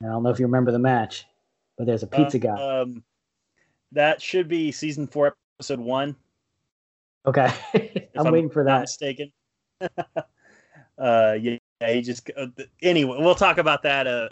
And 0.00 0.10
I 0.10 0.12
don't 0.12 0.22
know 0.22 0.30
if 0.30 0.38
you 0.38 0.46
remember 0.46 0.70
the 0.70 0.78
match, 0.78 1.26
but 1.76 1.86
there's 1.86 2.04
a 2.04 2.06
pizza 2.06 2.38
uh, 2.38 2.40
guy. 2.40 2.80
Um, 2.80 3.02
that 3.92 4.20
should 4.22 4.48
be 4.48 4.72
season 4.72 5.06
four, 5.06 5.34
episode 5.58 5.80
one. 5.80 6.16
Okay, 7.26 7.52
I'm, 8.16 8.26
I'm, 8.26 8.32
waiting 8.32 8.50
for 8.50 8.64
that. 8.64 8.82
mistaken. 8.82 9.32
uh, 9.80 11.36
yeah, 11.40 11.58
he 11.86 12.00
just. 12.02 12.30
Uh, 12.36 12.46
anyway, 12.82 13.16
we'll 13.18 13.34
talk 13.34 13.58
about 13.58 13.82
that 13.82 14.06
a 14.06 14.30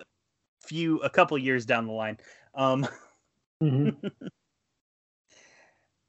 few, 0.60 0.98
a 0.98 1.10
couple 1.10 1.36
years 1.38 1.66
down 1.66 1.86
the 1.86 1.92
line. 1.92 2.18
Um, 2.54 2.86
Mm-hmm. 3.62 4.08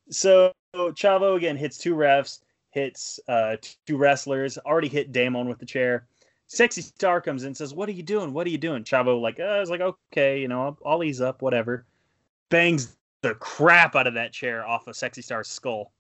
so 0.10 0.52
Chavo 0.76 1.36
again 1.38 1.58
hits 1.58 1.78
two 1.78 1.96
refs. 1.96 2.40
hits 2.72 3.20
uh, 3.28 3.58
two 3.86 3.98
wrestlers. 3.98 4.58
Already 4.60 4.90
hit 4.90 5.12
Demon 5.12 5.48
with 5.48 5.60
the 5.60 5.66
chair. 5.66 6.08
Sexy 6.48 6.82
Star 6.82 7.20
comes 7.20 7.44
in 7.44 7.48
and 7.48 7.58
says, 7.58 7.74
"What 7.74 7.90
are 7.90 7.94
you 7.94 8.04
doing? 8.04 8.34
What 8.34 8.48
are 8.48 8.50
you 8.50 8.58
doing?" 8.58 8.84
Chavo 8.84 9.20
like, 9.20 9.40
uh, 9.40 9.44
I 9.44 9.60
was 9.60 9.70
like, 9.70 9.82
okay, 9.82 10.40
you 10.40 10.48
know, 10.48 10.64
I'll, 10.64 10.78
I'll 10.86 11.04
ease 11.04 11.22
up, 11.22 11.42
whatever. 11.42 11.86
Bangs 12.50 12.96
the 13.22 13.36
crap 13.36 13.96
out 13.96 14.08
of 14.08 14.14
that 14.16 14.32
chair 14.32 14.66
off 14.66 14.88
of 14.88 14.96
Sexy 14.96 15.22
Star's 15.22 15.48
skull. 15.48 15.92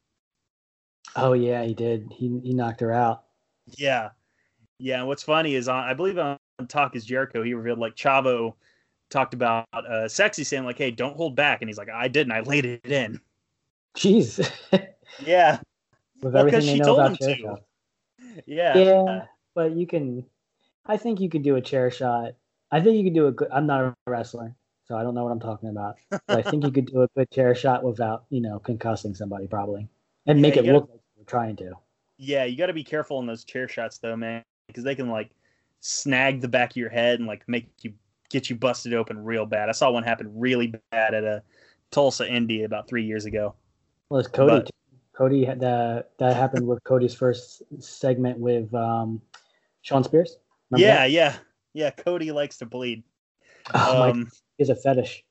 Oh 1.16 1.34
yeah, 1.34 1.64
he 1.64 1.74
did. 1.74 2.12
He 2.12 2.40
he 2.44 2.54
knocked 2.54 2.82
her 2.82 2.92
out. 2.92 3.24
Yeah, 3.78 4.10
yeah. 4.80 5.00
And 5.00 5.08
what's 5.08 5.24
funny 5.24 5.56
is 5.56 5.68
on 5.68 5.84
I 5.84 5.94
believe 5.94 6.18
on 6.18 6.38
Talk 6.68 6.96
is 6.96 7.06
Jericho, 7.06 7.44
he 7.44 7.54
revealed 7.54 7.80
like 7.80 7.96
Chavo 7.96 8.54
talked 9.10 9.34
about 9.34 9.68
uh, 9.74 10.08
Sexy 10.08 10.44
saying 10.44 10.66
like, 10.66 10.78
"Hey, 10.78 10.92
don't 10.92 11.16
hold 11.16 11.36
back," 11.36 11.62
and 11.62 11.70
he's 11.70 11.78
like, 11.78 11.90
"I 11.90 12.08
didn't. 12.08 12.34
I 12.34 12.42
laid 12.42 12.66
it 12.66 12.86
in." 12.86 13.20
Jeez. 13.96 14.50
yeah. 15.26 15.60
With 16.22 16.34
Well, 16.34 16.48
everything 16.48 16.62
she 16.62 16.80
told 16.80 17.00
him 17.00 17.16
to. 17.18 17.58
Yeah. 18.46 18.78
Yeah, 18.78 19.26
but 19.56 19.76
you 19.76 19.88
can. 19.88 20.26
I 20.86 20.98
think 20.98 21.20
you 21.20 21.30
could 21.30 21.44
do 21.44 21.56
a 21.56 21.62
chair 21.62 21.92
shot. 21.92 22.34
I 22.72 22.82
think 22.82 22.98
you 22.98 23.04
could 23.04 23.14
do 23.14 23.28
a 23.28 23.32
good. 23.32 23.50
I'm 23.52 23.66
not 23.66 23.82
a 23.84 23.94
wrestler, 24.06 24.56
so 24.88 24.98
I 24.98 25.04
don't 25.04 25.14
know 25.14 25.24
what 25.24 25.32
I'm 25.32 25.40
talking 25.40 25.70
about. 25.70 25.98
But 26.10 26.22
I 26.30 26.42
think 26.42 26.64
you 26.64 26.72
could 26.72 26.86
do 26.88 27.02
a 27.04 27.08
good 27.16 27.30
chair 27.32 27.54
shot 27.56 27.84
without, 27.84 28.26
you 28.30 28.42
know, 28.42 28.60
concussing 28.60 29.16
somebody 29.16 29.48
probably, 29.48 29.88
and 30.26 30.42
make 30.42 30.56
it 30.56 30.66
gotta- 30.66 30.74
look 30.74 30.90
like 30.90 31.02
you're 31.16 31.26
trying 31.26 31.56
to. 31.58 31.74
Yeah, 32.20 32.46
you 32.46 32.58
got 32.58 32.68
to 32.68 32.74
be 32.74 32.84
careful 32.84 33.20
in 33.20 33.28
those 33.28 33.44
chair 33.44 33.68
shots 33.68 34.00
though, 34.00 34.16
man, 34.16 34.44
because 34.68 34.84
they 34.84 34.96
can 34.96 35.10
like 35.10 35.32
snag 35.82 36.42
the 36.42 36.48
back 36.48 36.72
of 36.72 36.78
your 36.78 36.90
head 36.90 37.20
and 37.20 37.28
like 37.28 37.44
make 37.48 37.70
you 37.82 37.94
get 38.30 38.50
you 38.50 38.56
busted 38.56 38.94
open 38.94 39.24
real 39.24 39.46
bad. 39.46 39.70
I 39.70 39.72
saw 39.74 39.92
one 39.92 40.04
happen 40.04 40.32
really 40.34 40.74
bad 40.92 41.14
at 41.14 41.24
a 41.24 41.44
Tulsa, 41.92 42.28
Indy, 42.28 42.64
about 42.64 42.88
three 42.88 43.06
years 43.06 43.26
ago. 43.26 43.54
Well, 44.10 44.20
it's 44.20 44.30
Cody. 44.30 44.52
But- 44.52 44.72
Cody 45.16 45.44
had 45.46 45.60
that. 45.62 46.12
That 46.20 46.36
happened 46.36 46.68
with 46.68 46.84
Cody's 46.84 47.14
first 47.16 47.64
segment 47.80 48.38
with 48.38 48.72
um, 48.76 49.20
Shawn 49.82 50.04
Spears. 50.04 50.38
Remember 50.70 50.88
yeah, 50.88 50.98
that? 50.98 51.12
yeah, 51.12 51.36
yeah. 51.74 51.90
Cody 51.90 52.32
likes 52.32 52.58
to 52.58 52.68
bleed. 52.68 53.04
Oh 53.74 54.00
my, 54.00 54.10
Um, 54.12 54.30
he's 54.58 54.70
a 54.70 54.76
fetish. 54.76 55.24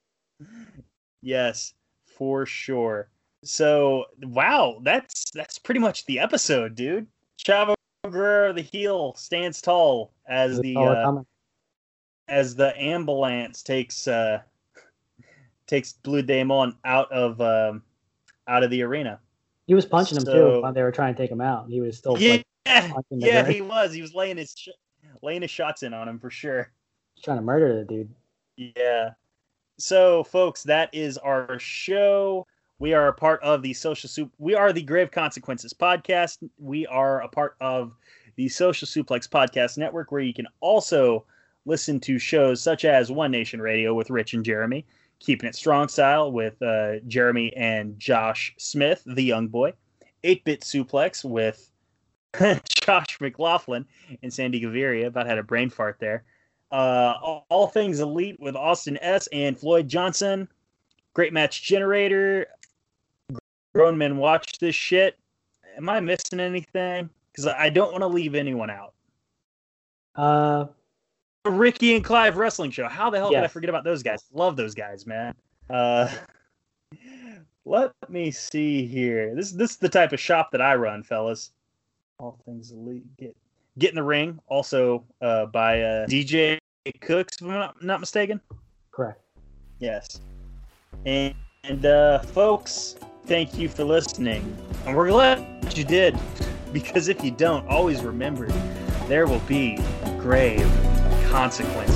yes, 1.23 1.75
for 2.17 2.47
sure. 2.47 3.09
So, 3.45 4.07
wow, 4.23 4.81
that's 4.83 5.31
that's 5.33 5.59
pretty 5.59 5.81
much 5.81 6.05
the 6.07 6.19
episode, 6.19 6.75
dude. 6.75 7.07
Chavo 7.39 7.75
Guerrero, 8.05 8.53
the 8.53 8.63
heel, 8.63 9.15
stands 9.15 9.61
tall 9.61 10.13
as 10.27 10.61
the 10.61 10.77
uh, 10.77 11.23
as 12.29 12.57
the 12.57 12.77
ambulance 12.81 13.63
takes 13.63 14.09
uh 14.09 14.41
takes 15.67 15.93
Blue 15.93 16.23
Demon 16.23 16.77
out 16.85 17.11
of 17.13 17.41
um 17.41 17.83
out 18.49 18.63
of 18.63 18.71
the 18.71 18.83
arena. 18.83 19.21
He 19.67 19.75
was 19.75 19.85
punching 19.85 20.17
him 20.19 20.25
too 20.25 20.61
while 20.63 20.73
they 20.73 20.83
were 20.83 20.93
trying 20.93 21.15
to 21.15 21.21
take 21.23 21.31
him 21.31 21.41
out. 21.41 21.69
He 21.69 21.81
was 21.81 21.99
still 21.99 22.17
Yeah, 22.19 22.43
like, 22.67 22.91
punching 22.93 23.21
yeah, 23.21 23.43
guy. 23.43 23.53
he 23.53 23.61
was. 23.61 23.93
He 23.93 24.01
was 24.03 24.15
laying 24.15 24.37
his 24.37 24.55
sh- 24.57 24.69
laying 25.23 25.43
his 25.43 25.51
shots 25.51 25.83
in 25.83 25.93
on 25.95 26.09
him 26.09 26.19
for 26.19 26.31
sure. 26.31 26.73
trying 27.23 27.39
to 27.39 27.43
murder 27.43 27.77
the 27.77 27.85
dude. 27.85 28.11
Yeah. 28.57 29.11
So, 29.79 30.25
folks, 30.25 30.63
that 30.65 30.89
is 30.95 31.19
our 31.19 31.59
show. 31.59 32.47
We 32.79 32.95
are 32.95 33.09
a 33.09 33.13
part 33.13 33.43
of 33.43 33.63
the 33.63 33.75
Social 33.75 34.09
Soup. 34.09 34.33
We 34.39 34.55
are 34.55 34.73
the 34.73 34.83
Grave 34.83 35.11
Consequences 35.11 35.73
podcast. 35.73 36.39
We 36.59 36.87
are 36.87 37.23
a 37.23 37.29
part 37.29 37.57
of 37.61 37.93
the 38.37 38.49
Social 38.49 38.87
Suplex 38.87 39.29
Podcast 39.29 39.79
Network, 39.79 40.13
where 40.13 40.21
you 40.21 40.35
can 40.35 40.47
also 40.61 41.25
listen 41.65 42.01
to 42.01 42.19
shows 42.19 42.63
such 42.63 42.85
as 42.85 43.11
One 43.11 43.31
Nation 43.31 43.61
Radio 43.61 43.95
with 43.95 44.11
Rich 44.11 44.35
and 44.35 44.45
Jeremy, 44.45 44.87
Keeping 45.19 45.49
It 45.49 45.55
Strong 45.55 45.89
Style 45.89 46.33
with 46.33 46.61
uh, 46.63 47.01
Jeremy 47.07 47.55
and 47.57 47.99
Josh 47.99 48.55
Smith, 48.59 49.03
the 49.07 49.23
young 49.23 49.49
boy, 49.49 49.73
8 50.25 50.45
Bit 50.45 50.61
Suplex 50.63 51.25
with 51.25 51.71
Josh 52.69 53.21
McLaughlin 53.21 53.87
and 54.23 54.33
Sandy 54.33 54.61
Gaviria. 54.61 55.07
About 55.07 55.27
had 55.27 55.39
a 55.39 55.43
brain 55.43 55.71
fart 55.71 55.97
there 55.99 56.25
uh, 56.73 57.15
all, 57.23 57.47
all 57.49 57.67
things 57.67 58.01
elite 58.01 58.39
with 58.41 58.57
Austin 58.57 58.99
S. 59.01 59.29
and 59.33 59.59
Floyd 59.59 59.89
Johnson. 59.89 60.49
Great 61.15 61.33
match 61.33 61.63
generator. 61.63 62.47
Grown 63.75 63.97
men 63.97 64.17
watch 64.17 64.59
this 64.59 64.75
shit. 64.75 65.19
Am 65.77 65.89
I 65.89 66.01
missing 66.01 66.41
anything? 66.41 67.11
Because 67.31 67.47
I 67.47 67.69
don't 67.69 67.93
want 67.93 68.03
to 68.03 68.09
leave 68.09 68.35
anyone 68.35 68.71
out. 68.71 68.95
Uh, 70.15 70.67
Ricky 71.45 71.95
and 71.95 72.05
Clive 72.05 72.37
wrestling 72.37 72.71
show. 72.71 72.89
How 72.89 73.11
the 73.11 73.19
hell 73.19 73.31
did 73.31 73.45
I 73.45 73.49
forget 73.49 73.69
about 73.69 73.85
those 73.85 74.03
guys? 74.03 74.25
Love 74.33 74.57
those 74.57 74.75
guys, 74.75 75.07
man. 75.07 75.35
Uh, 75.69 76.11
let 77.65 77.93
me 78.09 78.31
see 78.31 78.87
here. 78.87 79.35
This 79.35 79.53
this 79.53 79.73
is 79.73 79.77
the 79.77 79.89
type 79.89 80.13
of 80.13 80.21
shop 80.21 80.51
that 80.53 80.63
I 80.63 80.75
run, 80.75 81.03
fellas. 81.03 81.53
All 82.19 82.39
things 82.47 82.73
elite. 82.73 83.05
Get 83.19 83.37
get 83.79 83.91
in 83.91 83.97
the 83.97 84.03
ring. 84.03 84.39
Also 84.49 85.05
uh, 85.21 85.47
by 85.47 85.81
uh, 85.83 86.07
DJ 86.07 86.59
Cooks, 87.01 87.37
if 87.41 87.43
I'm 87.43 87.49
not, 87.49 87.83
not 87.83 88.01
mistaken. 88.01 88.41
correct. 88.93 89.21
Yes. 89.79 90.21
And, 91.05 91.35
and 91.65 91.85
uh, 91.85 92.21
folks, 92.21 92.97
thank 93.27 93.59
you 93.59 93.69
for 93.69 93.85
listening. 93.85 94.57
And 94.87 94.97
we're 94.97 95.09
glad 95.09 95.77
you 95.77 95.85
did. 95.85 96.19
Because 96.73 97.09
if 97.09 97.25
you 97.25 97.31
don't, 97.31 97.67
always 97.69 98.03
remember 98.03 98.49
there 99.07 99.27
will 99.27 99.41
be 99.41 99.79
grave 100.19 100.69
consequences. 101.31 101.96